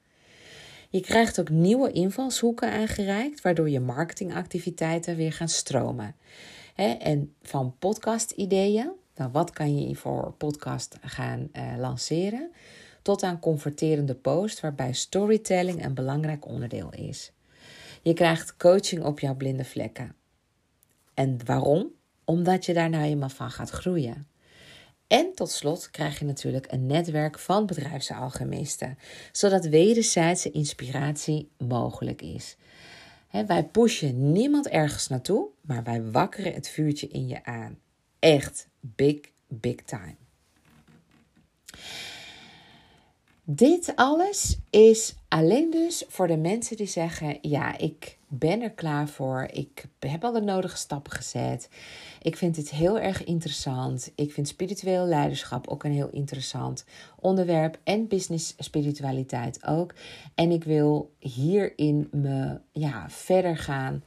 Je 0.89 1.01
krijgt 1.01 1.41
ook 1.41 1.49
nieuwe 1.49 1.93
invalshoeken 1.93 2.71
aangereikt, 2.73 3.41
waardoor 3.41 3.71
je 3.71 3.81
marketingactiviteiten 3.81 5.17
weer 5.17 5.33
gaan 5.33 5.49
stromen. 5.49 6.15
en 6.75 7.35
van 7.43 7.75
podcast-ideeën, 7.79 8.91
nou 9.15 9.31
wat 9.33 9.51
kan 9.51 9.81
je 9.81 9.97
voor 9.97 10.35
podcast 10.39 10.97
gaan 11.01 11.49
uh, 11.53 11.75
lanceren, 11.79 12.51
tot 13.03 13.23
aan 13.23 13.41
converterende 13.41 14.15
posts 14.15 14.61
waarbij 14.61 14.93
storytelling 14.93 15.85
een 15.85 15.95
belangrijk 15.95 16.47
onderdeel 16.47 16.91
is. 16.91 17.33
Je 18.03 18.13
krijgt 18.13 18.57
coaching 18.57 19.05
op 19.05 19.21
jouw 19.21 19.35
blinde 19.35 19.65
vlekken. 19.65 20.15
En 21.15 21.39
waarom? 21.45 21.91
Omdat 22.31 22.65
je 22.67 22.75
daar 22.75 22.91
nou 22.91 23.05
eenmaal 23.05 23.29
van 23.29 23.51
gaat 23.51 23.71
groeien. 23.71 24.27
En 25.07 25.35
tot 25.35 25.51
slot 25.51 25.91
krijg 25.91 26.19
je 26.19 26.25
natuurlijk 26.25 26.73
een 26.73 26.87
netwerk 26.87 27.39
van 27.39 27.67
bedrijfsalchemisten, 27.67 28.99
zodat 29.33 29.65
wederzijdse 29.65 30.51
inspiratie 30.51 31.51
mogelijk 31.59 32.23
is. 32.23 32.57
wij 33.47 33.65
pushen 33.65 34.33
niemand 34.33 34.69
ergens 34.69 35.09
naartoe, 35.09 35.49
maar 35.61 35.83
wij 35.83 36.03
wakkeren 36.11 36.53
het 36.53 36.69
vuurtje 36.69 37.09
in 37.09 37.29
je 37.29 37.45
aan. 37.45 37.79
Echt 38.19 38.69
big, 38.81 39.19
big 39.49 39.83
time. 39.85 40.17
Dit 43.53 43.93
alles 43.97 44.59
is 44.71 45.15
alleen 45.29 45.71
dus 45.71 46.05
voor 46.09 46.27
de 46.27 46.37
mensen 46.37 46.77
die 46.77 46.87
zeggen: 46.87 47.39
Ja, 47.41 47.79
ik 47.79 48.19
ben 48.29 48.63
er 48.63 48.71
klaar 48.71 49.09
voor. 49.09 49.49
Ik 49.53 49.85
heb 49.99 50.25
al 50.25 50.33
de 50.33 50.41
nodige 50.41 50.77
stappen 50.77 51.13
gezet. 51.13 51.69
Ik 52.23 52.37
vind 52.37 52.55
dit 52.55 52.71
heel 52.71 52.99
erg 52.99 53.25
interessant. 53.25 54.13
Ik 54.15 54.33
vind 54.33 54.49
spiritueel 54.49 55.07
leiderschap 55.07 55.69
ook 55.69 55.85
een 55.85 55.93
heel 55.93 56.11
interessant 56.11 56.85
onderwerp. 57.21 57.79
En 57.85 58.09
business 58.09 58.55
spiritualiteit 58.59 59.67
ook. 59.67 59.95
En 60.35 60.51
ik 60.51 60.65
wil 60.65 61.13
hierin 61.19 62.09
me 62.11 62.59
ja, 62.73 63.07
verder 63.09 63.57
gaan 63.57 64.05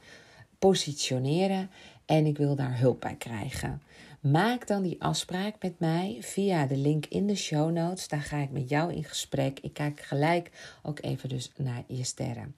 positioneren. 0.58 1.70
En 2.06 2.26
ik 2.26 2.36
wil 2.36 2.54
daar 2.54 2.78
hulp 2.78 3.00
bij 3.00 3.16
krijgen. 3.18 3.82
Maak 4.30 4.66
dan 4.66 4.82
die 4.82 5.02
afspraak 5.02 5.54
met 5.62 5.78
mij 5.78 6.16
via 6.20 6.66
de 6.66 6.76
link 6.76 7.06
in 7.06 7.26
de 7.26 7.34
show 7.34 7.70
notes. 7.70 8.08
Daar 8.08 8.20
ga 8.20 8.36
ik 8.36 8.50
met 8.50 8.68
jou 8.68 8.92
in 8.92 9.04
gesprek. 9.04 9.60
Ik 9.60 9.72
kijk 9.72 10.00
gelijk 10.00 10.50
ook 10.82 11.02
even 11.02 11.28
dus 11.28 11.52
naar 11.56 11.84
je 11.86 12.04
sterren. 12.04 12.54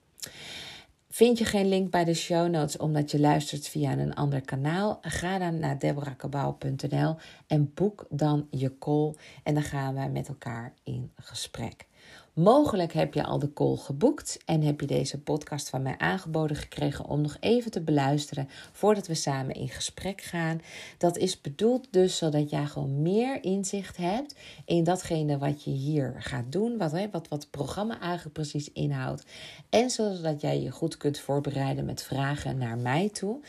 Vind 1.10 1.38
je 1.38 1.44
geen 1.44 1.68
link 1.68 1.90
bij 1.90 2.04
de 2.04 2.14
show 2.14 2.48
notes 2.48 2.76
omdat 2.76 3.10
je 3.10 3.20
luistert 3.20 3.68
via 3.68 3.92
een 3.92 4.14
ander 4.14 4.40
kanaal? 4.40 4.98
Ga 5.02 5.38
dan 5.38 5.58
naar 5.58 5.78
deborahkabau.nl 5.78 7.16
en 7.46 7.74
boek 7.74 8.06
dan 8.10 8.46
je 8.50 8.78
call. 8.78 9.14
En 9.42 9.54
dan 9.54 9.62
gaan 9.62 9.94
wij 9.94 10.10
met 10.10 10.28
elkaar 10.28 10.74
in 10.84 11.12
gesprek. 11.14 11.86
Mogelijk 12.36 12.92
heb 12.92 13.14
je 13.14 13.24
al 13.24 13.38
de 13.38 13.52
call 13.52 13.76
geboekt 13.76 14.38
en 14.44 14.62
heb 14.62 14.80
je 14.80 14.86
deze 14.86 15.20
podcast 15.20 15.68
van 15.68 15.82
mij 15.82 15.94
aangeboden 15.98 16.56
gekregen 16.56 17.04
om 17.04 17.20
nog 17.20 17.36
even 17.40 17.70
te 17.70 17.80
beluisteren 17.80 18.48
voordat 18.72 19.06
we 19.06 19.14
samen 19.14 19.54
in 19.54 19.68
gesprek 19.68 20.20
gaan. 20.20 20.60
Dat 20.98 21.16
is 21.16 21.40
bedoeld 21.40 21.86
dus 21.90 22.16
zodat 22.16 22.50
jij 22.50 22.66
gewoon 22.66 23.02
meer 23.02 23.44
inzicht 23.44 23.96
hebt 23.96 24.36
in 24.64 24.84
datgene 24.84 25.38
wat 25.38 25.64
je 25.64 25.70
hier 25.70 26.14
gaat 26.18 26.52
doen, 26.52 26.76
wat, 26.78 26.92
wat, 26.92 27.28
wat 27.28 27.42
het 27.42 27.50
programma 27.50 28.00
eigenlijk 28.00 28.34
precies 28.34 28.72
inhoudt. 28.72 29.24
En 29.70 29.90
zodat 29.90 30.40
jij 30.40 30.60
je 30.60 30.70
goed 30.70 30.96
kunt 30.96 31.18
voorbereiden 31.18 31.84
met 31.84 32.02
vragen 32.02 32.58
naar 32.58 32.78
mij 32.78 33.08
toe. 33.08 33.40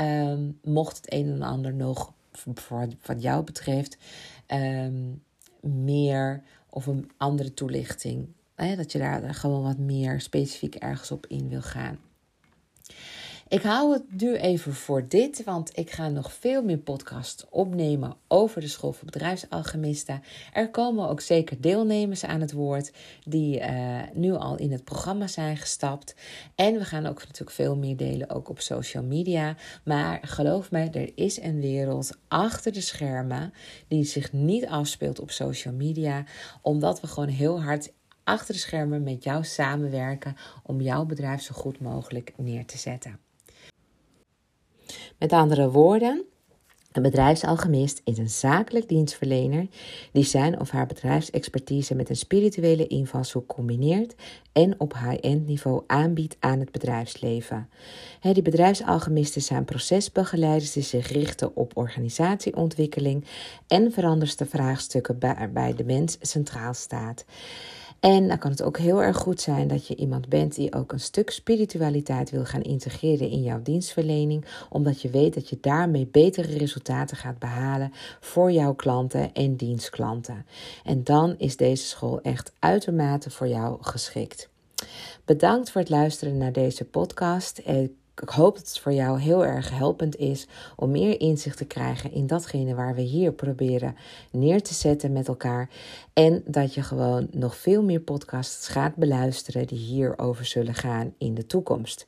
Um, 0.00 0.58
mocht 0.62 0.96
het 0.96 1.12
een 1.12 1.32
en 1.32 1.42
ander 1.42 1.74
nog 1.74 2.12
voor 2.54 2.88
wat 3.04 3.22
jou 3.22 3.44
betreft 3.44 3.98
um, 4.46 5.22
meer 5.60 6.42
of 6.70 6.86
een 6.86 7.10
andere 7.16 7.54
toelichting. 7.54 8.28
Hè, 8.54 8.76
dat 8.76 8.92
je 8.92 8.98
daar 8.98 9.34
gewoon 9.34 9.62
wat 9.62 9.78
meer 9.78 10.20
specifiek 10.20 10.74
ergens 10.74 11.10
op 11.10 11.26
in 11.26 11.48
wil 11.48 11.62
gaan. 11.62 11.98
Ik 13.48 13.62
hou 13.62 13.92
het 13.92 14.20
nu 14.20 14.36
even 14.36 14.74
voor 14.74 15.08
dit, 15.08 15.44
want 15.44 15.78
ik 15.78 15.90
ga 15.90 16.08
nog 16.08 16.32
veel 16.32 16.62
meer 16.62 16.78
podcasts 16.78 17.46
opnemen 17.50 18.16
over 18.26 18.60
de 18.60 18.68
School 18.68 18.92
voor 18.92 19.04
Bedrijfsalchemisten. 19.04 20.22
Er 20.52 20.70
komen 20.70 21.08
ook 21.08 21.20
zeker 21.20 21.60
deelnemers 21.60 22.24
aan 22.24 22.40
het 22.40 22.52
woord 22.52 22.92
die 23.24 23.60
uh, 23.60 24.00
nu 24.14 24.32
al 24.32 24.56
in 24.56 24.72
het 24.72 24.84
programma 24.84 25.26
zijn 25.26 25.56
gestapt. 25.56 26.14
En 26.54 26.74
we 26.74 26.84
gaan 26.84 27.06
ook 27.06 27.20
natuurlijk 27.20 27.50
veel 27.50 27.76
meer 27.76 27.96
delen, 27.96 28.30
ook 28.30 28.48
op 28.48 28.60
social 28.60 29.02
media. 29.02 29.56
Maar 29.84 30.18
geloof 30.22 30.70
mij, 30.70 30.90
er 30.92 31.12
is 31.14 31.40
een 31.40 31.60
wereld 31.60 32.18
achter 32.28 32.72
de 32.72 32.80
schermen 32.80 33.52
die 33.88 34.04
zich 34.04 34.32
niet 34.32 34.66
afspeelt 34.66 35.20
op 35.20 35.30
social 35.30 35.74
media, 35.74 36.24
omdat 36.62 37.00
we 37.00 37.06
gewoon 37.06 37.28
heel 37.28 37.62
hard 37.62 37.92
achter 38.24 38.54
de 38.54 38.60
schermen 38.60 39.02
met 39.02 39.24
jou 39.24 39.44
samenwerken 39.44 40.36
om 40.62 40.80
jouw 40.80 41.04
bedrijf 41.04 41.42
zo 41.42 41.54
goed 41.54 41.80
mogelijk 41.80 42.32
neer 42.36 42.66
te 42.66 42.78
zetten. 42.78 43.27
Met 45.18 45.32
andere 45.32 45.70
woorden, 45.70 46.24
een 46.92 47.02
bedrijfsalchemist 47.02 48.00
is 48.04 48.18
een 48.18 48.30
zakelijk 48.30 48.88
dienstverlener 48.88 49.66
die 50.12 50.24
zijn 50.24 50.60
of 50.60 50.70
haar 50.70 50.86
bedrijfsexpertise 50.86 51.94
met 51.94 52.08
een 52.08 52.16
spirituele 52.16 52.86
invalshoek 52.86 53.46
combineert 53.46 54.14
en 54.52 54.80
op 54.80 54.94
high-end 54.94 55.46
niveau 55.46 55.82
aanbiedt 55.86 56.36
aan 56.40 56.58
het 56.58 56.72
bedrijfsleven. 56.72 57.68
die 58.20 58.42
bedrijfsalchemisten 58.42 59.42
zijn 59.42 59.64
procesbegeleiders 59.64 60.72
die 60.72 60.82
zich 60.82 61.08
richten 61.08 61.56
op 61.56 61.76
organisatieontwikkeling 61.76 63.24
en 63.66 63.92
veranderste 63.92 64.46
vraagstukken 64.46 65.16
waarbij 65.18 65.74
de 65.74 65.84
mens 65.84 66.16
centraal 66.20 66.74
staat. 66.74 67.24
En 68.00 68.28
dan 68.28 68.38
kan 68.38 68.50
het 68.50 68.62
ook 68.62 68.78
heel 68.78 69.02
erg 69.02 69.16
goed 69.16 69.40
zijn 69.40 69.68
dat 69.68 69.86
je 69.86 69.96
iemand 69.96 70.28
bent 70.28 70.54
die 70.54 70.74
ook 70.74 70.92
een 70.92 71.00
stuk 71.00 71.30
spiritualiteit 71.30 72.30
wil 72.30 72.44
gaan 72.44 72.62
integreren 72.62 73.30
in 73.30 73.42
jouw 73.42 73.62
dienstverlening, 73.62 74.44
omdat 74.68 75.02
je 75.02 75.10
weet 75.10 75.34
dat 75.34 75.48
je 75.48 75.58
daarmee 75.60 76.06
betere 76.06 76.58
resultaten 76.58 77.16
gaat 77.16 77.38
behalen 77.38 77.92
voor 78.20 78.52
jouw 78.52 78.74
klanten 78.74 79.32
en 79.32 79.56
dienstklanten. 79.56 80.46
En 80.84 81.04
dan 81.04 81.34
is 81.38 81.56
deze 81.56 81.84
school 81.84 82.20
echt 82.22 82.52
uitermate 82.58 83.30
voor 83.30 83.48
jou 83.48 83.76
geschikt. 83.80 84.48
Bedankt 85.24 85.70
voor 85.70 85.80
het 85.80 85.90
luisteren 85.90 86.36
naar 86.36 86.52
deze 86.52 86.84
podcast 86.84 87.58
ik 88.22 88.28
hoop 88.28 88.56
dat 88.56 88.68
het 88.68 88.78
voor 88.78 88.92
jou 88.92 89.20
heel 89.20 89.44
erg 89.44 89.70
helpend 89.70 90.16
is 90.16 90.46
om 90.76 90.90
meer 90.90 91.20
inzicht 91.20 91.56
te 91.56 91.64
krijgen 91.64 92.12
in 92.12 92.26
datgene 92.26 92.74
waar 92.74 92.94
we 92.94 93.00
hier 93.00 93.32
proberen 93.32 93.96
neer 94.30 94.62
te 94.62 94.74
zetten 94.74 95.12
met 95.12 95.28
elkaar. 95.28 95.68
En 96.12 96.42
dat 96.46 96.74
je 96.74 96.82
gewoon 96.82 97.28
nog 97.30 97.56
veel 97.56 97.82
meer 97.82 98.00
podcasts 98.00 98.68
gaat 98.68 98.96
beluisteren 98.96 99.66
die 99.66 99.78
hierover 99.78 100.44
zullen 100.44 100.74
gaan 100.74 101.14
in 101.18 101.34
de 101.34 101.46
toekomst. 101.46 102.06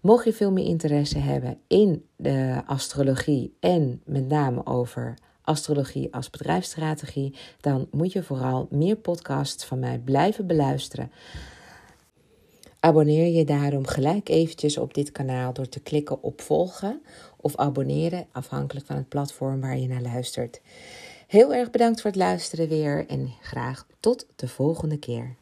Mocht 0.00 0.24
je 0.24 0.32
veel 0.32 0.52
meer 0.52 0.66
interesse 0.66 1.18
hebben 1.18 1.58
in 1.66 2.04
de 2.16 2.62
astrologie 2.66 3.56
en 3.60 4.02
met 4.04 4.28
name 4.28 4.66
over 4.66 5.14
astrologie 5.42 6.14
als 6.14 6.30
bedrijfsstrategie, 6.30 7.34
dan 7.60 7.88
moet 7.90 8.12
je 8.12 8.22
vooral 8.22 8.66
meer 8.70 8.96
podcasts 8.96 9.64
van 9.64 9.78
mij 9.78 9.98
blijven 9.98 10.46
beluisteren. 10.46 11.12
Abonneer 12.80 13.26
je 13.26 13.44
daarom 13.44 13.86
gelijk 13.86 14.28
eventjes 14.28 14.78
op 14.78 14.94
dit 14.94 15.12
kanaal 15.12 15.52
door 15.52 15.68
te 15.68 15.80
klikken 15.80 16.22
op 16.22 16.40
volgen 16.40 17.02
of 17.36 17.56
abonneren, 17.56 18.26
afhankelijk 18.32 18.86
van 18.86 18.96
het 18.96 19.08
platform 19.08 19.60
waar 19.60 19.78
je 19.78 19.88
naar 19.88 20.02
luistert. 20.02 20.60
Heel 21.26 21.54
erg 21.54 21.70
bedankt 21.70 22.00
voor 22.00 22.10
het 22.10 22.18
luisteren 22.18 22.68
weer 22.68 23.06
en 23.08 23.32
graag 23.40 23.86
tot 24.00 24.26
de 24.36 24.48
volgende 24.48 24.98
keer. 24.98 25.36